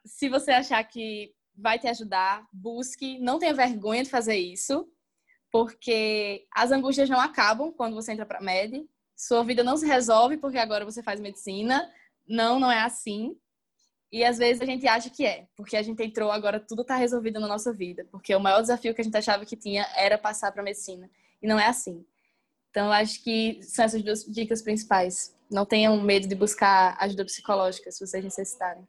Se 0.05 0.29
você 0.29 0.53
achar 0.53 0.83
que 0.85 1.35
vai 1.57 1.79
te 1.79 1.89
ajudar. 1.89 2.47
Busque, 2.53 3.19
não 3.19 3.39
tenha 3.39 3.55
vergonha 3.55 4.03
de 4.03 4.11
fazer 4.11 4.37
isso, 4.37 4.87
porque 5.51 6.47
as 6.55 6.71
angústias 6.71 7.09
não 7.09 7.21
acabam 7.21 7.73
quando 7.73 7.95
você 7.95 8.13
entra 8.13 8.27
para 8.27 8.41
med. 8.41 8.87
Sua 9.17 9.43
vida 9.43 9.65
não 9.65 9.77
se 9.77 9.87
resolve 9.87 10.37
porque 10.37 10.59
agora 10.59 10.85
você 10.85 11.03
faz 11.03 11.21
medicina. 11.21 11.91
Não, 12.29 12.61
não 12.61 12.71
é 12.71 12.81
assim. 12.81 13.35
E 14.13 14.25
às 14.25 14.39
vezes 14.39 14.63
a 14.63 14.65
gente 14.65 14.87
acha 14.87 15.11
que 15.11 15.27
é, 15.27 15.47
porque 15.57 15.77
a 15.77 15.83
gente 15.83 16.03
entrou 16.03 16.31
agora 16.31 16.61
tudo 16.61 16.83
está 16.83 16.97
resolvido 16.97 17.41
na 17.41 17.49
nossa 17.49 17.73
vida, 17.73 18.07
porque 18.11 18.35
o 18.35 18.41
maior 18.41 18.61
desafio 18.61 18.95
que 18.95 19.01
a 19.01 19.05
gente 19.05 19.17
achava 19.17 19.45
que 19.45 19.57
tinha 19.57 19.87
era 19.97 20.17
passar 20.17 20.53
para 20.53 20.63
medicina, 20.63 21.11
e 21.43 21.47
não 21.47 21.59
é 21.59 21.67
assim. 21.67 22.05
Então, 22.71 22.93
acho 22.93 23.23
que 23.23 23.59
são 23.63 23.85
essas 23.85 24.03
duas 24.03 24.25
dicas 24.25 24.61
principais. 24.63 25.35
Não 25.51 25.65
tenham 25.65 26.01
medo 26.03 26.29
de 26.29 26.35
buscar 26.35 26.95
ajuda 27.01 27.25
psicológica 27.25 27.91
se 27.91 28.07
vocês 28.07 28.23
necessitarem 28.23 28.87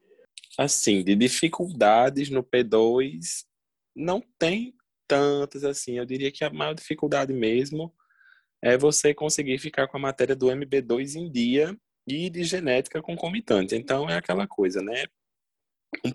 assim, 0.57 1.03
de 1.03 1.15
dificuldades 1.15 2.29
no 2.29 2.43
P2, 2.43 3.45
não 3.95 4.21
tem 4.39 4.73
tantas 5.07 5.63
assim. 5.63 5.97
Eu 5.97 6.05
diria 6.05 6.31
que 6.31 6.43
a 6.43 6.49
maior 6.49 6.73
dificuldade 6.73 7.31
mesmo 7.31 7.93
é 8.61 8.75
você 8.75 9.13
conseguir 9.13 9.59
ficar 9.59 9.87
com 9.87 9.97
a 9.97 9.99
matéria 9.99 10.35
do 10.35 10.47
MB2 10.47 11.15
em 11.15 11.31
dia 11.31 11.77
e 12.07 12.29
de 12.29 12.43
genética 12.43 13.01
concomitante. 13.01 13.75
Então, 13.75 14.09
é 14.09 14.15
aquela 14.15 14.47
coisa, 14.47 14.81
né? 14.81 15.03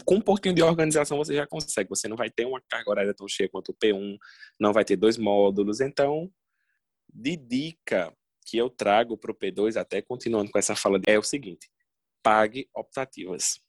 Com 0.04 0.16
um 0.16 0.20
pouquinho 0.20 0.54
de 0.54 0.62
organização 0.62 1.18
você 1.18 1.34
já 1.34 1.46
consegue. 1.46 1.88
Você 1.90 2.08
não 2.08 2.16
vai 2.16 2.30
ter 2.30 2.46
uma 2.46 2.62
carga 2.68 2.90
horária 2.90 3.14
tão 3.14 3.28
cheia 3.28 3.48
quanto 3.48 3.70
o 3.70 3.74
P1, 3.74 4.16
não 4.58 4.72
vai 4.72 4.84
ter 4.84 4.96
dois 4.96 5.18
módulos. 5.18 5.80
Então, 5.80 6.30
de 7.12 7.36
dica 7.36 8.12
que 8.46 8.56
eu 8.56 8.70
trago 8.70 9.16
para 9.16 9.30
o 9.30 9.34
P2, 9.34 9.76
até 9.76 10.02
continuando 10.02 10.50
com 10.50 10.58
essa 10.58 10.74
fala, 10.74 11.00
é 11.06 11.18
o 11.18 11.22
seguinte: 11.22 11.70
pague 12.22 12.68
optativas 12.74 13.60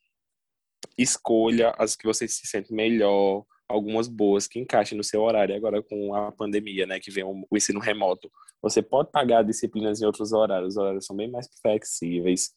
escolha 0.97 1.73
as 1.77 1.95
que 1.95 2.05
você 2.05 2.27
se 2.27 2.45
sente 2.45 2.73
melhor, 2.73 3.45
algumas 3.73 4.07
boas 4.07 4.47
que 4.47 4.59
encaixem 4.59 4.97
no 4.97 5.03
seu 5.03 5.21
horário. 5.21 5.55
Agora 5.55 5.81
com 5.81 6.13
a 6.13 6.31
pandemia, 6.31 6.86
né, 6.86 6.99
que 6.99 7.12
vem 7.12 7.23
o 7.23 7.45
ensino 7.55 7.79
remoto, 7.79 8.31
você 8.62 8.81
pode 8.81 9.12
pagar 9.12 9.43
disciplinas 9.43 10.01
em 10.01 10.05
outros 10.05 10.31
horários, 10.31 10.75
os 10.75 10.77
horários 10.77 11.05
são 11.05 11.15
bem 11.15 11.29
mais 11.29 11.49
flexíveis, 11.62 12.51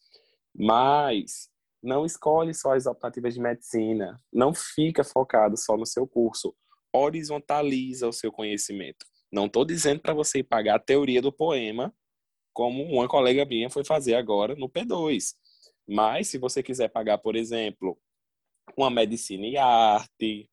mas 0.55 1.49
não 1.81 2.05
escolhe 2.05 2.53
só 2.53 2.73
as 2.73 2.85
optativas 2.85 3.33
de 3.33 3.41
medicina, 3.41 4.19
não 4.31 4.53
fica 4.53 5.03
focado 5.03 5.57
só 5.57 5.75
no 5.75 5.85
seu 5.85 6.07
curso, 6.07 6.55
horizontaliza 6.93 8.07
o 8.07 8.13
seu 8.13 8.31
conhecimento. 8.31 9.05
Não 9.31 9.47
estou 9.47 9.65
dizendo 9.65 9.99
para 9.99 10.13
você 10.13 10.43
pagar 10.43 10.75
a 10.75 10.79
teoria 10.79 11.21
do 11.21 11.31
poema, 11.31 11.93
como 12.53 12.83
uma 12.83 13.07
colega 13.07 13.45
minha 13.45 13.69
foi 13.69 13.83
fazer 13.83 14.15
agora 14.15 14.55
no 14.55 14.69
P2. 14.69 15.33
Mas 15.87 16.27
se 16.27 16.37
você 16.37 16.63
quiser 16.63 16.89
pagar, 16.89 17.17
por 17.17 17.35
exemplo, 17.35 17.97
uma 18.75 18.89
medicina 18.89 19.45
e 19.45 19.57
arte, 19.57 20.49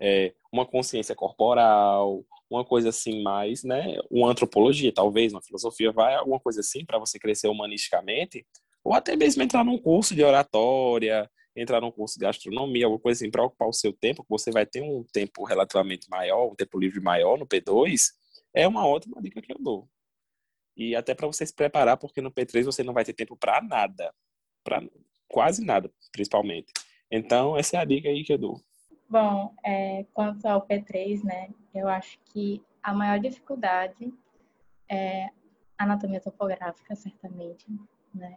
é, 0.00 0.34
uma 0.52 0.66
consciência 0.66 1.14
corporal, 1.14 2.24
uma 2.50 2.64
coisa 2.64 2.88
assim 2.88 3.22
mais, 3.22 3.62
né? 3.62 3.98
Uma 4.10 4.30
antropologia, 4.30 4.92
talvez, 4.92 5.32
uma 5.32 5.42
filosofia, 5.42 5.92
vai 5.92 6.14
alguma 6.14 6.40
coisa 6.40 6.60
assim 6.60 6.84
para 6.84 6.98
você 6.98 7.18
crescer 7.18 7.48
humanisticamente, 7.48 8.46
ou 8.82 8.94
até 8.94 9.16
mesmo 9.16 9.42
entrar 9.42 9.64
num 9.64 9.78
curso 9.78 10.14
de 10.14 10.22
oratória, 10.22 11.30
entrar 11.54 11.80
num 11.80 11.90
curso 11.90 12.18
de 12.18 12.24
gastronomia, 12.24 12.86
alguma 12.86 13.00
coisa 13.00 13.22
assim 13.22 13.30
para 13.30 13.44
ocupar 13.44 13.68
o 13.68 13.72
seu 13.72 13.92
tempo, 13.92 14.22
que 14.22 14.30
você 14.30 14.50
vai 14.50 14.64
ter 14.64 14.80
um 14.82 15.04
tempo 15.12 15.44
relativamente 15.44 16.08
maior, 16.08 16.50
um 16.50 16.54
tempo 16.54 16.78
livre 16.78 17.00
maior 17.00 17.38
no 17.38 17.46
P2, 17.46 18.12
é 18.54 18.66
uma 18.66 18.86
ótima 18.86 19.20
dica 19.20 19.42
que 19.42 19.52
eu 19.52 19.58
dou. 19.58 19.88
E 20.76 20.94
até 20.94 21.14
para 21.14 21.26
você 21.26 21.44
se 21.44 21.54
preparar, 21.54 21.96
porque 21.96 22.20
no 22.20 22.30
P3 22.30 22.64
você 22.64 22.82
não 22.82 22.94
vai 22.94 23.04
ter 23.04 23.12
tempo 23.12 23.36
para 23.36 23.60
nada, 23.60 24.14
para 24.62 24.80
quase 25.28 25.64
nada, 25.64 25.92
principalmente. 26.12 26.72
Então, 27.10 27.56
essa 27.56 27.76
é 27.76 27.80
a 27.80 27.84
dica 27.84 28.08
aí 28.08 28.22
que 28.22 28.32
eu 28.32 28.38
dou. 28.38 28.60
Bom, 29.08 29.54
é, 29.64 30.04
quanto 30.12 30.46
ao 30.46 30.66
P3, 30.66 31.24
né, 31.24 31.48
eu 31.74 31.88
acho 31.88 32.18
que 32.26 32.62
a 32.82 32.92
maior 32.92 33.18
dificuldade 33.18 34.12
é 34.88 35.30
anatomia 35.78 36.20
topográfica, 36.20 36.94
certamente, 36.94 37.66
né? 38.14 38.36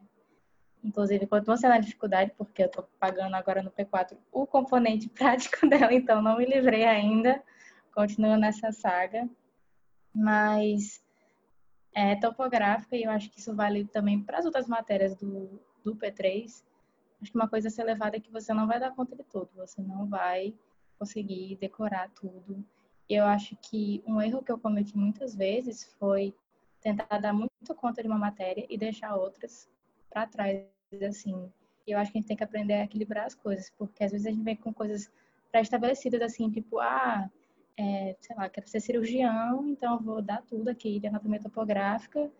Inclusive, 0.84 1.27
continua 1.27 1.57
sendo 1.57 1.73
a 1.73 1.79
dificuldade, 1.79 2.34
porque 2.38 2.63
eu 2.63 2.67
estou 2.67 2.88
pagando 2.99 3.36
agora 3.36 3.62
no 3.62 3.71
P4 3.71 4.17
o 4.31 4.47
componente 4.47 5.10
prático 5.10 5.67
dela, 5.67 5.93
então 5.93 6.21
não 6.21 6.38
me 6.38 6.45
livrei 6.45 6.86
ainda, 6.86 7.43
continuo 7.93 8.38
nessa 8.38 8.71
saga. 8.71 9.29
Mas 10.13 11.03
é 11.93 12.15
topográfica, 12.15 12.95
e 12.95 13.03
eu 13.03 13.12
acho 13.12 13.29
que 13.29 13.39
isso 13.39 13.55
vale 13.55 13.86
também 13.86 14.21
para 14.21 14.39
as 14.39 14.45
outras 14.45 14.67
matérias 14.67 15.15
do, 15.15 15.62
do 15.84 15.95
P3, 15.95 16.63
Acho 17.21 17.31
que 17.31 17.38
uma 17.38 17.47
coisa 17.47 17.67
a 17.67 17.71
ser 17.71 17.84
levada 17.84 18.17
é 18.17 18.19
que 18.19 18.31
você 18.31 18.53
não 18.53 18.65
vai 18.65 18.79
dar 18.79 18.95
conta 18.95 19.15
de 19.15 19.23
tudo, 19.23 19.49
você 19.55 19.81
não 19.81 20.07
vai 20.07 20.53
conseguir 20.97 21.57
decorar 21.60 22.10
tudo. 22.10 22.63
Eu 23.07 23.25
acho 23.25 23.55
que 23.57 24.03
um 24.07 24.21
erro 24.21 24.43
que 24.43 24.51
eu 24.51 24.57
cometi 24.57 24.97
muitas 24.97 25.36
vezes 25.36 25.84
foi 25.99 26.34
tentar 26.81 27.19
dar 27.19 27.34
muito 27.34 27.75
conta 27.75 28.01
de 28.01 28.07
uma 28.07 28.17
matéria 28.17 28.65
e 28.69 28.77
deixar 28.77 29.15
outras 29.15 29.69
para 30.10 30.25
trás, 30.25 30.65
assim. 31.07 31.51
Eu 31.86 31.97
acho 31.97 32.12
que 32.12 32.17
a 32.17 32.21
gente 32.21 32.27
tem 32.27 32.38
que 32.38 32.43
aprender 32.43 32.73
a 32.73 32.84
equilibrar 32.84 33.25
as 33.25 33.36
coisas, 33.36 33.71
porque 33.77 34.03
às 34.03 34.12
vezes 34.12 34.25
a 34.25 34.31
gente 34.31 34.43
vem 34.43 34.55
com 34.55 34.73
coisas 34.73 35.12
pré-estabelecidas, 35.51 36.21
assim, 36.21 36.49
tipo, 36.49 36.79
ah, 36.79 37.29
é, 37.77 38.15
sei 38.19 38.36
lá, 38.36 38.49
quero 38.49 38.67
ser 38.67 38.79
cirurgião, 38.79 39.67
então 39.67 39.99
vou 39.99 40.21
dar 40.21 40.41
tudo 40.43 40.69
aqui 40.69 40.99
de 40.99 41.07
anatomia 41.07 41.39
topográfica. 41.39 42.31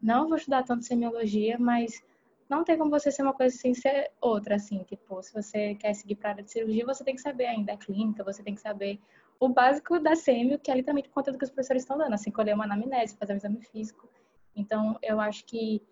Não 0.00 0.28
vou 0.28 0.36
estudar 0.36 0.62
tanto 0.62 0.84
semiologia, 0.84 1.58
mas 1.58 2.02
não 2.48 2.64
tem 2.64 2.78
como 2.78 2.90
você 2.90 3.10
ser 3.10 3.22
uma 3.22 3.32
coisa 3.32 3.56
sem 3.56 3.74
ser 3.74 4.10
outra, 4.20 4.56
assim, 4.56 4.82
tipo, 4.84 5.22
se 5.22 5.32
você 5.32 5.74
quer 5.74 5.94
seguir 5.94 6.16
para 6.16 6.30
a 6.30 6.32
área 6.32 6.44
de 6.44 6.50
cirurgia, 6.50 6.84
você 6.86 7.04
tem 7.04 7.14
que 7.14 7.20
saber 7.20 7.46
ainda 7.46 7.72
a 7.72 7.76
clínica, 7.76 8.22
você 8.24 8.42
tem 8.42 8.54
que 8.54 8.60
saber 8.60 9.00
o 9.40 9.48
básico 9.48 9.98
da 9.98 10.14
sêmio, 10.16 10.58
que 10.58 10.70
é 10.70 10.74
literalmente 10.74 11.08
o 11.08 11.12
conteúdo 11.12 11.38
que 11.38 11.44
os 11.44 11.50
professores 11.50 11.82
estão 11.82 11.98
dando, 11.98 12.14
assim, 12.14 12.30
colher 12.30 12.54
uma 12.54 12.64
anamnese, 12.64 13.16
fazer 13.16 13.32
um 13.34 13.36
exame 13.36 13.60
físico. 13.62 14.08
Então, 14.54 14.98
eu 15.02 15.20
acho 15.20 15.44
que 15.44 15.82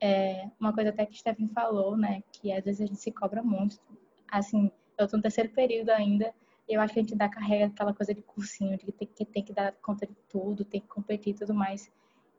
é 0.00 0.48
uma 0.60 0.72
coisa 0.72 0.90
até 0.90 1.06
que 1.06 1.18
Stephen 1.18 1.48
falou, 1.48 1.96
né, 1.96 2.22
que 2.32 2.52
às 2.52 2.64
vezes 2.64 2.80
a 2.80 2.86
gente 2.86 3.00
se 3.00 3.10
cobra 3.12 3.42
muito, 3.42 3.78
assim, 4.30 4.70
eu 4.98 5.04
estou 5.06 5.18
no 5.18 5.22
terceiro 5.22 5.50
período 5.50 5.90
ainda, 5.90 6.32
Eu 6.66 6.80
acho 6.80 6.94
que 6.94 7.00
a 7.00 7.02
gente 7.02 7.14
dá 7.14 7.28
carrega 7.28 7.66
aquela 7.66 7.92
coisa 7.92 8.14
de 8.14 8.22
cursinho, 8.22 8.76
de 8.78 8.86
que 8.86 8.92
tem, 8.92 9.08
que 9.08 9.24
tem 9.24 9.42
que 9.44 9.52
dar 9.52 9.72
conta 9.82 10.06
de 10.06 10.14
tudo, 10.28 10.64
tem 10.64 10.80
que 10.80 10.88
competir 10.88 11.34
e 11.34 11.38
tudo 11.38 11.54
mais. 11.54 11.90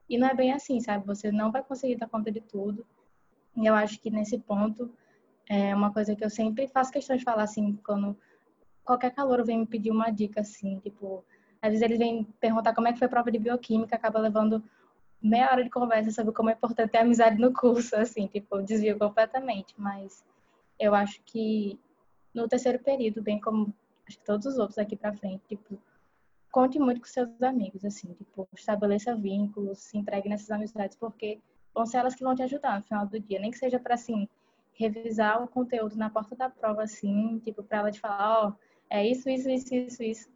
E 0.09 0.17
não 0.17 0.27
é 0.27 0.33
bem 0.33 0.51
assim, 0.51 0.79
sabe? 0.79 1.05
Você 1.05 1.31
não 1.31 1.51
vai 1.51 1.63
conseguir 1.63 1.95
dar 1.95 2.09
conta 2.09 2.31
de 2.31 2.41
tudo. 2.41 2.85
E 3.55 3.65
eu 3.65 3.73
acho 3.73 3.99
que 3.99 4.09
nesse 4.09 4.37
ponto 4.37 4.91
é 5.49 5.75
uma 5.75 5.93
coisa 5.93 6.15
que 6.15 6.23
eu 6.23 6.29
sempre 6.29 6.67
faço 6.67 6.91
questão 6.91 7.15
de 7.15 7.23
falar 7.23 7.43
assim, 7.43 7.77
quando 7.83 8.17
qualquer 8.83 9.11
calor 9.11 9.43
vem 9.43 9.59
me 9.59 9.65
pedir 9.65 9.91
uma 9.91 10.09
dica 10.09 10.41
assim, 10.41 10.79
tipo, 10.79 11.23
às 11.61 11.69
vezes 11.69 11.81
eles 11.81 11.97
vêm 11.97 12.23
perguntar 12.39 12.73
como 12.73 12.87
é 12.87 12.93
que 12.93 12.99
foi 12.99 13.07
a 13.07 13.09
prova 13.09 13.31
de 13.31 13.39
bioquímica, 13.39 13.95
acaba 13.95 14.19
levando 14.19 14.63
meia 15.21 15.49
hora 15.51 15.63
de 15.63 15.69
conversa 15.69 16.11
sobre 16.11 16.33
como 16.33 16.49
é 16.49 16.53
importante 16.53 16.91
ter 16.91 16.99
amizade 16.99 17.39
no 17.39 17.51
curso, 17.53 17.95
assim, 17.95 18.27
tipo, 18.27 18.61
desvio 18.61 18.97
completamente, 18.97 19.73
mas 19.77 20.23
eu 20.79 20.93
acho 20.93 21.21
que 21.25 21.79
no 22.33 22.47
terceiro 22.47 22.79
período, 22.79 23.21
bem 23.21 23.39
como 23.39 23.73
acho 24.07 24.19
que 24.19 24.25
todos 24.25 24.45
os 24.45 24.57
outros 24.57 24.77
aqui 24.77 24.95
para 24.95 25.13
frente, 25.13 25.41
tipo, 25.47 25.79
conte 26.51 26.77
muito 26.79 27.01
com 27.01 27.07
seus 27.07 27.41
amigos, 27.41 27.83
assim, 27.83 28.13
tipo, 28.13 28.47
estabeleça 28.55 29.15
vínculos, 29.15 29.79
se 29.79 29.97
entregue 29.97 30.29
nessas 30.29 30.51
amizades, 30.51 30.95
porque 30.95 31.39
vão 31.75 31.85
ser 31.85 31.97
elas 31.97 32.15
que 32.15 32.23
vão 32.23 32.33
te 32.33 32.41
ajudar 32.41 32.77
no 32.77 32.83
final 32.83 33.05
do 33.05 33.19
dia, 33.19 33.39
nem 33.39 33.51
que 33.51 33.57
seja 33.57 33.79
para 33.79 33.95
assim 33.95 34.27
revisar 34.73 35.43
o 35.43 35.47
conteúdo 35.47 35.95
na 35.95 36.09
porta 36.09 36.35
da 36.35 36.49
prova, 36.49 36.83
assim, 36.83 37.39
tipo, 37.39 37.63
para 37.63 37.79
ela 37.79 37.91
te 37.91 37.99
falar, 37.99 38.45
ó, 38.45 38.49
oh, 38.49 38.53
é 38.89 39.05
isso, 39.05 39.29
isso, 39.29 39.49
isso, 39.49 39.73
isso, 39.73 40.03
isso, 40.03 40.29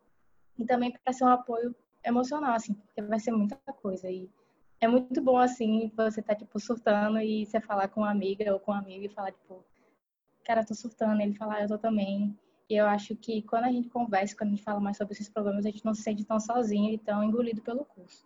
e 0.58 0.65
também 0.65 0.91
para 0.91 1.13
ser 1.13 1.23
um 1.23 1.30
apoio 1.30 1.75
emocional, 2.04 2.54
assim, 2.54 2.73
porque 2.73 3.02
vai 3.02 3.19
ser 3.19 3.32
muita 3.32 3.58
coisa 3.82 4.10
e 4.10 4.30
é 4.82 4.88
muito 4.88 5.21
bom, 5.21 5.38
assim, 5.38 5.91
você 5.95 6.21
tá, 6.21 6.34
tipo, 6.34 6.58
surtando 6.60 7.19
e 7.19 7.45
você 7.45 7.60
falar 7.60 7.89
com 7.89 8.02
uma 8.02 8.12
amiga 8.12 8.54
ou 8.54 8.60
com 8.60 8.71
um 8.71 8.75
amigo 8.75 9.06
e 9.06 9.10
falar, 9.10 9.32
tipo, 9.32 9.63
cara, 10.45 10.65
tô 10.65 10.73
surtando, 10.73 11.21
ele 11.21 11.34
falar, 11.34 11.56
ah, 11.56 11.62
eu 11.63 11.67
tô 11.67 11.78
também. 11.78 12.38
E 12.69 12.75
eu 12.75 12.86
acho 12.86 13.15
que 13.15 13.41
quando 13.41 13.65
a 13.65 13.71
gente 13.71 13.89
conversa, 13.89 14.36
quando 14.38 14.49
a 14.49 14.56
gente 14.56 14.63
fala 14.63 14.80
mais 14.80 14.95
sobre 14.95 15.13
esses 15.13 15.28
problemas, 15.28 15.65
a 15.65 15.69
gente 15.69 15.84
não 15.84 15.93
se 15.93 16.02
sente 16.02 16.23
tão 16.23 16.39
sozinho 16.39 16.93
e 16.93 16.97
tão 16.97 17.23
engolido 17.23 17.62
pelo 17.62 17.84
curso. 17.84 18.25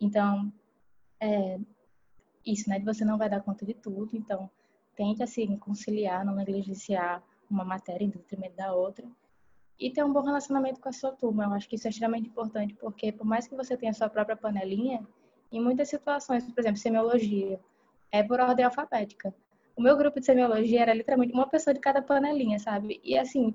Então, 0.00 0.52
é 1.20 1.58
isso, 2.52 2.68
né? 2.68 2.78
De 2.78 2.84
você 2.84 3.04
não 3.04 3.18
vai 3.18 3.28
dar 3.28 3.40
conta 3.40 3.64
de 3.64 3.74
tudo, 3.74 4.16
então 4.16 4.50
tente, 4.96 5.22
assim, 5.22 5.56
conciliar, 5.58 6.24
não 6.24 6.34
negligenciar 6.34 7.22
uma 7.50 7.64
matéria 7.64 8.04
em 8.04 8.08
detrimento 8.08 8.56
da 8.56 8.72
outra 8.74 9.06
e 9.78 9.90
ter 9.90 10.04
um 10.04 10.12
bom 10.12 10.22
relacionamento 10.22 10.80
com 10.80 10.88
a 10.88 10.92
sua 10.92 11.12
turma. 11.12 11.44
Eu 11.44 11.52
acho 11.52 11.68
que 11.68 11.76
isso 11.76 11.86
é 11.86 11.90
extremamente 11.90 12.28
importante, 12.28 12.74
porque 12.74 13.12
por 13.12 13.24
mais 13.24 13.46
que 13.46 13.54
você 13.54 13.76
tenha 13.76 13.90
a 13.90 13.94
sua 13.94 14.08
própria 14.08 14.36
panelinha, 14.36 15.06
em 15.52 15.60
muitas 15.60 15.88
situações, 15.88 16.44
por 16.44 16.60
exemplo, 16.60 16.78
semiologia, 16.78 17.60
é 18.10 18.22
por 18.22 18.40
ordem 18.40 18.64
alfabética. 18.64 19.34
O 19.76 19.80
meu 19.80 19.96
grupo 19.96 20.18
de 20.18 20.26
semiologia 20.26 20.82
era 20.82 20.92
literalmente 20.92 21.32
uma 21.32 21.46
pessoa 21.46 21.72
de 21.72 21.80
cada 21.80 22.02
panelinha, 22.02 22.58
sabe? 22.58 23.00
E 23.04 23.16
assim, 23.16 23.54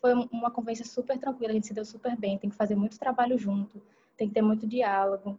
foi 0.00 0.14
uma 0.14 0.50
conversa 0.50 0.84
super 0.84 1.18
tranquila, 1.18 1.50
a 1.50 1.54
gente 1.54 1.66
se 1.66 1.74
deu 1.74 1.84
super 1.84 2.16
bem, 2.16 2.38
tem 2.38 2.48
que 2.48 2.56
fazer 2.56 2.76
muito 2.76 2.98
trabalho 2.98 3.36
junto, 3.36 3.82
tem 4.16 4.28
que 4.28 4.34
ter 4.34 4.42
muito 4.42 4.66
diálogo. 4.66 5.38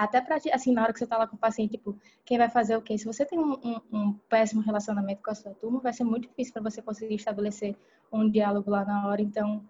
Até 0.00 0.18
para 0.18 0.36
assim, 0.54 0.72
na 0.72 0.82
hora 0.82 0.94
que 0.94 0.98
você 0.98 1.06
tá 1.06 1.18
lá 1.18 1.26
com 1.26 1.36
o 1.36 1.38
paciente, 1.38 1.72
tipo, 1.72 1.94
quem 2.24 2.38
vai 2.38 2.48
fazer 2.48 2.74
o 2.74 2.80
quê? 2.80 2.96
Se 2.96 3.04
você 3.04 3.22
tem 3.26 3.38
um, 3.38 3.52
um, 3.52 3.80
um 3.92 4.12
péssimo 4.30 4.62
relacionamento 4.62 5.22
com 5.22 5.30
a 5.30 5.34
sua 5.34 5.52
turma, 5.52 5.78
vai 5.78 5.92
ser 5.92 6.04
muito 6.04 6.26
difícil 6.26 6.54
para 6.54 6.62
você 6.62 6.80
conseguir 6.80 7.16
estabelecer 7.16 7.76
um 8.10 8.26
diálogo 8.26 8.70
lá 8.70 8.82
na 8.82 9.06
hora. 9.06 9.20
Então, 9.20 9.62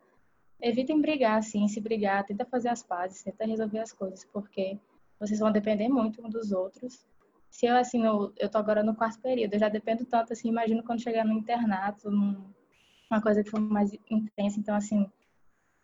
evitem 0.60 1.00
brigar, 1.00 1.38
assim, 1.38 1.66
se 1.66 1.80
brigar, 1.80 2.24
tenta 2.24 2.44
fazer 2.44 2.68
as 2.68 2.80
pazes, 2.80 3.24
tenta 3.24 3.44
resolver 3.44 3.80
as 3.80 3.92
coisas, 3.92 4.24
porque 4.32 4.78
vocês 5.18 5.40
vão 5.40 5.50
depender 5.50 5.88
muito 5.88 6.24
um 6.24 6.30
dos 6.30 6.52
outros. 6.52 7.04
Se 7.50 7.66
eu, 7.66 7.76
assim, 7.76 8.04
eu, 8.04 8.48
tô 8.48 8.58
agora 8.58 8.84
no 8.84 8.94
quarto 8.94 9.20
período, 9.20 9.54
eu 9.54 9.58
já 9.58 9.68
dependo 9.68 10.04
tanto, 10.04 10.32
assim, 10.32 10.48
imagino 10.48 10.84
quando 10.84 11.02
chegar 11.02 11.24
no 11.24 11.32
internato, 11.32 12.08
num, 12.08 12.40
uma 13.10 13.20
coisa 13.20 13.42
que 13.42 13.50
for 13.50 13.58
mais 13.58 13.90
intensa. 14.08 14.60
Então, 14.60 14.76
assim, 14.76 15.10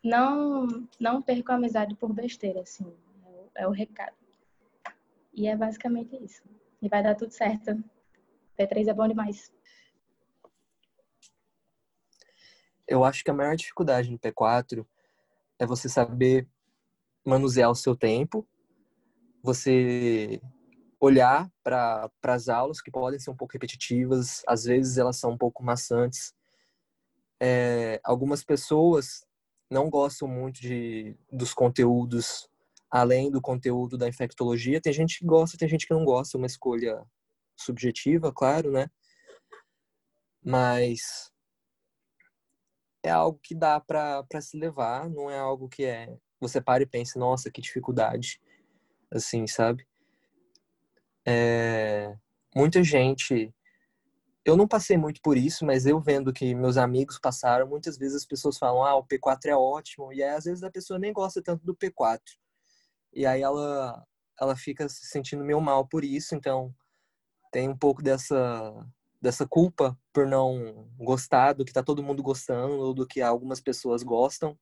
não, 0.05 0.69
não 1.01 1.21
perco 1.21 1.51
a 1.51 1.57
amizade 1.57 1.97
por 1.97 2.13
besteira, 2.13 2.61
assim, 2.61 2.87
é 3.25 3.29
o, 3.29 3.51
é 3.57 3.67
o 3.67 3.73
recado. 3.73 4.15
E 5.37 5.47
é 5.47 5.57
basicamente 5.57 6.17
isso. 6.17 6.43
E 6.83 6.89
vai 6.89 7.03
dar 7.03 7.15
tudo 7.15 7.31
certo. 7.31 7.73
P3 8.59 8.89
é 8.89 8.95
bom 8.95 9.07
demais. 9.07 9.53
Eu 12.89 13.05
acho 13.05 13.23
que 13.23 13.31
a 13.31 13.35
maior 13.35 13.55
dificuldade 13.55 14.11
no 14.11 14.19
P4 14.19 14.85
é 15.59 15.67
você 15.67 15.89
saber 15.89 16.49
manusear 17.25 17.71
o 17.71 17.75
seu 17.75 17.95
tempo 17.95 18.49
você 19.47 20.41
olhar 20.99 21.49
para 21.63 22.11
as 22.25 22.49
aulas 22.49 22.81
que 22.81 22.91
podem 22.91 23.21
ser 23.21 23.31
um 23.31 23.37
pouco 23.37 23.53
repetitivas, 23.53 24.43
às 24.47 24.65
vezes 24.65 24.99
elas 24.99 25.17
são 25.17 25.31
um 25.31 25.39
pouco 25.39 25.63
maçantes. 25.63 26.35
É, 27.41 28.01
algumas 28.03 28.43
pessoas 28.43 29.25
não 29.71 29.89
gostam 29.89 30.27
muito 30.27 30.61
de, 30.61 31.17
dos 31.31 31.55
conteúdos 31.55 32.51
além 32.91 33.31
do 33.31 33.41
conteúdo 33.41 33.99
da 33.99 34.09
infectologia. 34.09 34.81
Tem 34.81 34.93
gente 34.93 35.19
que 35.19 35.27
gosta, 35.27 35.59
tem 35.59 35.69
gente 35.69 35.87
que 35.87 35.95
não 35.95 36.05
gosta, 36.05 36.37
é 36.37 36.39
uma 36.39 36.47
escolha 36.47 37.05
subjetiva, 37.57 38.33
claro, 38.33 38.71
né? 38.71 38.89
Mas 40.45 41.33
é 43.03 43.11
algo 43.11 43.39
que 43.43 43.55
dá 43.55 43.81
para 43.81 44.25
se 44.41 44.59
levar, 44.59 45.09
não 45.09 45.31
é 45.31 45.39
algo 45.39 45.69
que 45.69 45.85
é 45.85 46.17
você 46.41 46.61
para 46.61 46.83
e 46.83 46.87
pensa, 46.87 47.19
nossa, 47.19 47.51
que 47.51 47.61
dificuldade 47.61 48.41
assim, 49.11 49.47
sabe? 49.47 49.87
É, 51.27 52.17
muita 52.55 52.83
gente. 52.83 53.53
Eu 54.45 54.57
não 54.57 54.69
passei 54.69 54.97
muito 54.97 55.21
por 55.23 55.37
isso, 55.37 55.65
mas 55.67 55.87
eu 55.87 56.01
vendo 56.01 56.33
que 56.33 56.55
meus 56.55 56.77
amigos 56.77 57.19
passaram, 57.19 57.67
muitas 57.67 57.99
vezes 57.99 58.19
as 58.19 58.27
pessoas 58.27 58.59
falam, 58.59 58.85
ah, 58.85 58.97
o 58.97 59.05
P4 59.05 59.47
é 59.47 59.57
ótimo, 59.57 60.13
e 60.13 60.23
aí 60.23 60.31
às 60.31 60.45
vezes 60.45 60.63
a 60.63 60.71
pessoa 60.71 60.99
nem 60.99 61.13
gosta 61.13 61.43
tanto 61.43 61.65
do 61.67 61.75
P4. 61.75 62.21
E 63.17 63.25
aí 63.25 63.41
ela, 63.41 64.07
ela 64.39 64.55
fica 64.55 64.87
se 64.91 65.07
sentindo 65.07 65.43
meio 65.43 65.59
mal 65.59 65.89
por 65.89 66.05
isso, 66.05 66.35
então 66.35 66.71
tem 67.51 67.67
um 67.67 67.77
pouco 67.77 68.03
dessa, 68.03 68.87
dessa 69.23 69.47
culpa 69.47 69.99
por 70.13 70.27
não 70.27 70.87
gostar 70.99 71.55
do 71.55 71.65
que 71.65 71.73
tá 71.73 71.83
todo 71.83 72.03
mundo 72.03 72.23
gostando, 72.23 72.75
ou 72.75 72.93
do 72.93 73.07
que 73.07 73.23
algumas 73.23 73.59
pessoas 73.59 74.03
gostam, 74.03 74.55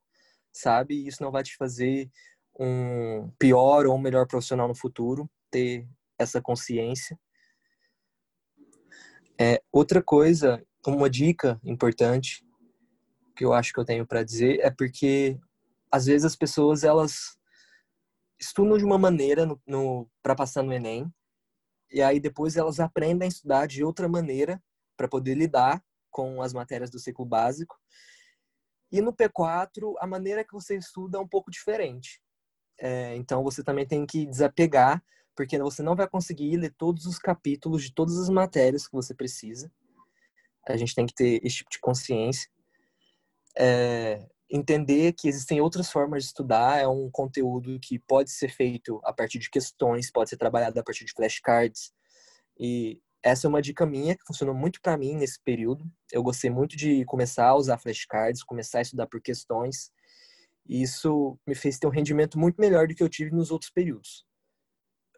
sabe? 0.52 0.94
E 0.94 1.08
isso 1.08 1.20
não 1.20 1.32
vai 1.32 1.42
te 1.42 1.56
fazer 1.56 2.08
um 2.56 3.28
pior 3.40 3.86
ou 3.86 3.96
um 3.96 4.00
melhor 4.00 4.24
profissional 4.24 4.68
no 4.68 4.74
futuro, 4.76 5.28
ter 5.50 5.84
essa 6.16 6.40
consciência. 6.40 7.18
É, 9.36 9.60
outra 9.72 10.00
coisa, 10.00 10.64
uma 10.86 11.10
dica 11.10 11.60
importante 11.64 12.46
que 13.34 13.44
eu 13.44 13.52
acho 13.52 13.72
que 13.72 13.80
eu 13.80 13.84
tenho 13.84 14.06
para 14.06 14.22
dizer 14.22 14.60
é 14.60 14.70
porque 14.70 15.36
às 15.90 16.06
vezes 16.06 16.24
as 16.24 16.36
pessoas 16.36 16.84
elas 16.84 17.36
estudam 18.38 18.76
de 18.76 18.84
uma 18.84 18.98
maneira 18.98 19.46
no, 19.46 19.60
no 19.66 20.08
para 20.22 20.34
passar 20.34 20.62
no 20.62 20.72
Enem 20.72 21.12
e 21.94 22.02
aí 22.02 22.18
depois 22.18 22.56
elas 22.56 22.80
aprendem 22.80 23.26
a 23.26 23.28
estudar 23.28 23.66
de 23.66 23.84
outra 23.84 24.08
maneira 24.08 24.62
para 24.96 25.08
poder 25.08 25.34
lidar 25.34 25.80
com 26.10 26.42
as 26.42 26.52
matérias 26.52 26.90
do 26.90 26.98
ciclo 26.98 27.24
básico. 27.24 27.78
E 28.90 29.00
no 29.00 29.12
P4, 29.12 29.94
a 29.98 30.06
maneira 30.06 30.44
que 30.44 30.52
você 30.52 30.76
estuda 30.76 31.18
é 31.18 31.20
um 31.20 31.28
pouco 31.28 31.50
diferente. 31.50 32.20
É, 32.80 33.14
então 33.16 33.42
você 33.42 33.62
também 33.62 33.86
tem 33.86 34.04
que 34.06 34.26
desapegar, 34.26 35.04
porque 35.36 35.58
você 35.58 35.82
não 35.82 35.96
vai 35.96 36.08
conseguir 36.08 36.56
ler 36.56 36.74
todos 36.76 37.06
os 37.06 37.18
capítulos 37.18 37.84
de 37.84 37.94
todas 37.94 38.18
as 38.18 38.28
matérias 38.28 38.86
que 38.86 38.92
você 38.94 39.14
precisa. 39.14 39.70
A 40.66 40.76
gente 40.76 40.94
tem 40.94 41.06
que 41.06 41.14
ter 41.14 41.40
esse 41.44 41.56
tipo 41.56 41.70
de 41.70 41.78
consciência. 41.78 42.50
É, 43.56 44.28
entender 44.50 45.12
que 45.12 45.28
existem 45.28 45.60
outras 45.60 45.90
formas 45.90 46.22
de 46.22 46.28
estudar, 46.28 46.78
é 46.78 46.86
um 46.86 47.10
conteúdo 47.10 47.78
que 47.80 47.98
pode 47.98 48.30
ser 48.30 48.48
feito 48.48 49.00
a 49.04 49.12
partir 49.12 49.38
de 49.38 49.50
questões, 49.50 50.10
pode 50.10 50.30
ser 50.30 50.36
trabalhado 50.36 50.78
a 50.78 50.82
partir 50.82 51.04
de 51.04 51.12
flashcards. 51.12 51.92
E 52.58 53.00
essa 53.22 53.46
é 53.46 53.48
uma 53.48 53.62
dica 53.62 53.86
minha 53.86 54.14
que 54.14 54.24
funcionou 54.26 54.54
muito 54.54 54.80
para 54.82 54.98
mim 54.98 55.16
nesse 55.16 55.40
período. 55.42 55.84
Eu 56.12 56.22
gostei 56.22 56.50
muito 56.50 56.76
de 56.76 57.04
começar 57.06 57.46
a 57.46 57.56
usar 57.56 57.78
flashcards, 57.78 58.42
começar 58.42 58.78
a 58.78 58.82
estudar 58.82 59.06
por 59.06 59.20
questões 59.20 59.90
e 60.66 60.82
isso 60.82 61.38
me 61.46 61.54
fez 61.54 61.78
ter 61.78 61.86
um 61.86 61.90
rendimento 61.90 62.38
muito 62.38 62.60
melhor 62.60 62.86
do 62.86 62.94
que 62.94 63.02
eu 63.02 63.08
tive 63.08 63.30
nos 63.30 63.50
outros 63.50 63.70
períodos. 63.70 64.24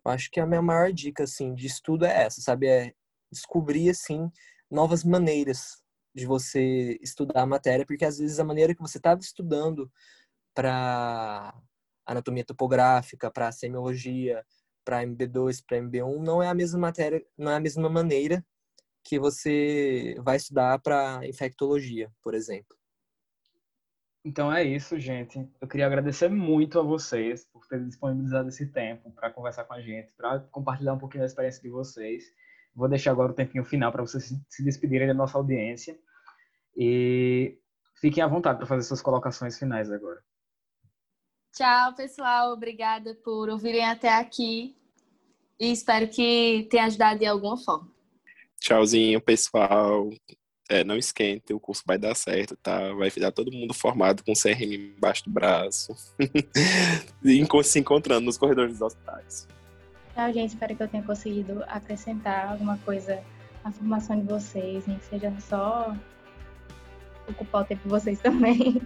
Eu 0.05 0.11
acho 0.11 0.31
que 0.31 0.41
a 0.41 0.47
minha 0.47 0.63
maior 0.63 0.93
dica 0.93 1.25
assim 1.25 1.55
de 1.55 1.67
estudo 1.67 2.05
é 2.05 2.25
essa, 2.25 2.41
sabe? 2.41 2.69
É 2.69 2.93
descobrir 3.31 3.91
assim 3.91 4.31
novas 4.71 5.05
maneiras 5.05 5.83
de 6.17 6.25
você 6.25 6.99
estudar 7.03 7.43
a 7.43 7.47
matéria, 7.47 7.85
porque 7.85 8.05
às 8.05 8.19
vezes 8.19 8.41
a 8.41 8.45
maneira 8.45 8.75
que 8.75 8.81
você 8.81 8.97
estava 8.97 9.21
estudando 9.21 9.93
para 10.55 11.55
anatomia 12.07 12.43
topográfica, 12.43 13.31
para 13.31 13.53
semiologia, 13.53 14.43
para 14.83 15.05
MB2, 15.05 15.63
para 15.67 15.79
MB1, 15.79 16.25
não 16.25 16.43
é 16.43 16.49
a 16.49 16.55
mesma 16.55 16.79
matéria, 16.79 17.23
não 17.37 17.53
é 17.53 17.57
a 17.57 17.61
mesma 17.61 17.91
maneira 17.91 18.43
que 19.05 19.19
você 19.19 20.17
vai 20.21 20.37
estudar 20.37 20.79
para 20.79 21.21
infectologia, 21.27 22.11
por 22.23 22.33
exemplo. 22.33 22.75
Então 24.25 24.51
é 24.51 24.65
isso, 24.65 24.99
gente. 24.99 25.47
Eu 25.61 25.69
queria 25.69 25.87
agradecer 25.87 26.31
muito 26.31 26.81
a 26.81 26.83
vocês 26.83 27.45
por 27.45 27.67
terem 27.67 27.87
disponibilizado 27.87 28.49
esse 28.49 28.67
tempo 28.67 29.13
para 29.13 29.31
conversar 29.31 29.65
com 29.65 29.75
a 29.75 29.83
gente, 29.83 30.15
para 30.15 30.41
compartilhar 30.51 30.95
um 30.95 30.99
pouquinho 30.99 31.23
da 31.23 31.27
experiência 31.27 31.63
de 31.63 31.69
vocês. 31.69 32.25
Vou 32.75 32.89
deixar 32.89 33.13
agora 33.13 33.33
o 33.33 33.35
tempinho 33.35 33.65
final 33.65 33.93
para 33.93 34.03
vocês 34.03 34.35
se 34.49 34.65
despedirem 34.65 35.07
da 35.07 35.15
nossa 35.15 35.39
audiência. 35.39 35.99
E 36.77 37.59
fiquem 38.01 38.23
à 38.23 38.27
vontade 38.27 38.59
para 38.59 38.67
fazer 38.67 38.83
suas 38.83 39.01
colocações 39.01 39.59
finais 39.59 39.91
agora. 39.91 40.23
Tchau, 41.55 41.95
pessoal. 41.95 42.53
Obrigada 42.53 43.15
por 43.25 43.49
ouvirem 43.49 43.85
até 43.85 44.11
aqui. 44.11 44.77
E 45.59 45.73
espero 45.73 46.07
que 46.09 46.69
tenha 46.71 46.85
ajudado 46.85 47.19
de 47.19 47.27
alguma 47.27 47.57
forma. 47.57 47.91
Tchauzinho, 48.61 49.21
pessoal. 49.21 50.11
É, 50.69 50.83
não 50.83 50.97
esquente, 50.97 51.55
o 51.55 51.61
curso 51.61 51.83
vai 51.87 51.97
dar 51.97 52.15
certo, 52.15 52.57
tá? 52.57 52.93
Vai 52.95 53.09
ficar 53.09 53.31
todo 53.31 53.53
mundo 53.53 53.73
formado 53.73 54.25
com 54.25 54.33
CRM 54.33 54.97
embaixo 54.97 55.25
do 55.25 55.31
braço. 55.31 55.95
e 57.25 57.65
se 57.65 57.79
encontrando 57.79 58.27
nos 58.27 58.37
corredores 58.37 58.73
dos 58.73 58.83
hospitais. 58.83 59.47
Tchau, 60.13 60.33
gente. 60.33 60.51
Espero 60.51 60.77
que 60.77 60.83
eu 60.83 60.89
tenha 60.89 61.05
conseguido 61.05 61.63
acrescentar 61.69 62.51
alguma 62.51 62.77
coisa 62.79 63.23
à 63.63 63.71
formação 63.71 64.19
de 64.19 64.27
vocês, 64.27 64.87
nem 64.87 64.99
que 64.99 65.05
seja 65.05 65.33
só 65.41 65.97
ocupar 67.29 67.63
o 67.63 67.65
tempo 67.65 67.83
de 67.83 67.89
vocês 67.89 68.19
também. 68.21 68.81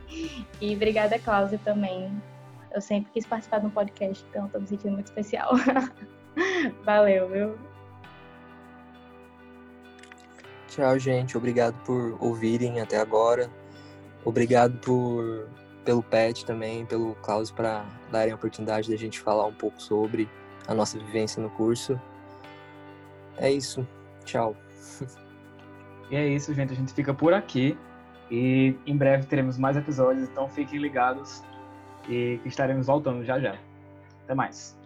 E 0.60 0.74
obrigada, 0.74 1.18
Cláudia, 1.18 1.58
também. 1.64 2.10
Eu 2.72 2.80
sempre 2.80 3.10
quis 3.12 3.26
participar 3.26 3.58
de 3.58 3.66
um 3.66 3.70
podcast, 3.70 4.24
então 4.30 4.46
estou 4.46 4.60
me 4.60 4.66
sentindo 4.66 4.92
muito 4.92 5.06
especial. 5.06 5.50
Valeu, 6.84 7.28
viu? 7.28 7.58
Tchau, 10.68 10.98
gente. 10.98 11.36
Obrigado 11.36 11.74
por 11.84 12.16
ouvirem 12.20 12.80
até 12.80 12.98
agora. 12.98 13.50
Obrigado 14.24 14.78
por 14.78 15.48
pelo 15.84 16.02
Pet 16.02 16.44
também, 16.44 16.84
pelo 16.86 17.14
Klaus 17.16 17.50
para 17.50 17.84
darem 18.12 18.32
a 18.32 18.36
oportunidade 18.36 18.88
da 18.90 18.96
gente 18.96 19.18
falar 19.18 19.46
um 19.46 19.52
pouco 19.52 19.80
sobre 19.80 20.28
a 20.68 20.74
nossa 20.74 20.98
vivência 20.98 21.42
no 21.42 21.50
curso. 21.50 22.00
É 23.36 23.50
isso. 23.50 23.86
Tchau. 24.24 24.56
E 26.10 26.16
é 26.16 26.26
isso, 26.26 26.52
gente. 26.52 26.72
A 26.72 26.76
gente 26.76 26.92
fica 26.92 27.14
por 27.14 27.32
aqui. 27.32 27.78
E 28.30 28.76
em 28.86 28.96
breve 28.96 29.26
teremos 29.26 29.58
mais 29.58 29.76
episódios, 29.76 30.28
então 30.28 30.48
fiquem 30.48 30.78
ligados 30.78 31.42
e 32.08 32.40
estaremos 32.44 32.86
voltando 32.86 33.24
já 33.24 33.38
já. 33.40 33.56
Até 34.24 34.34
mais. 34.34 34.79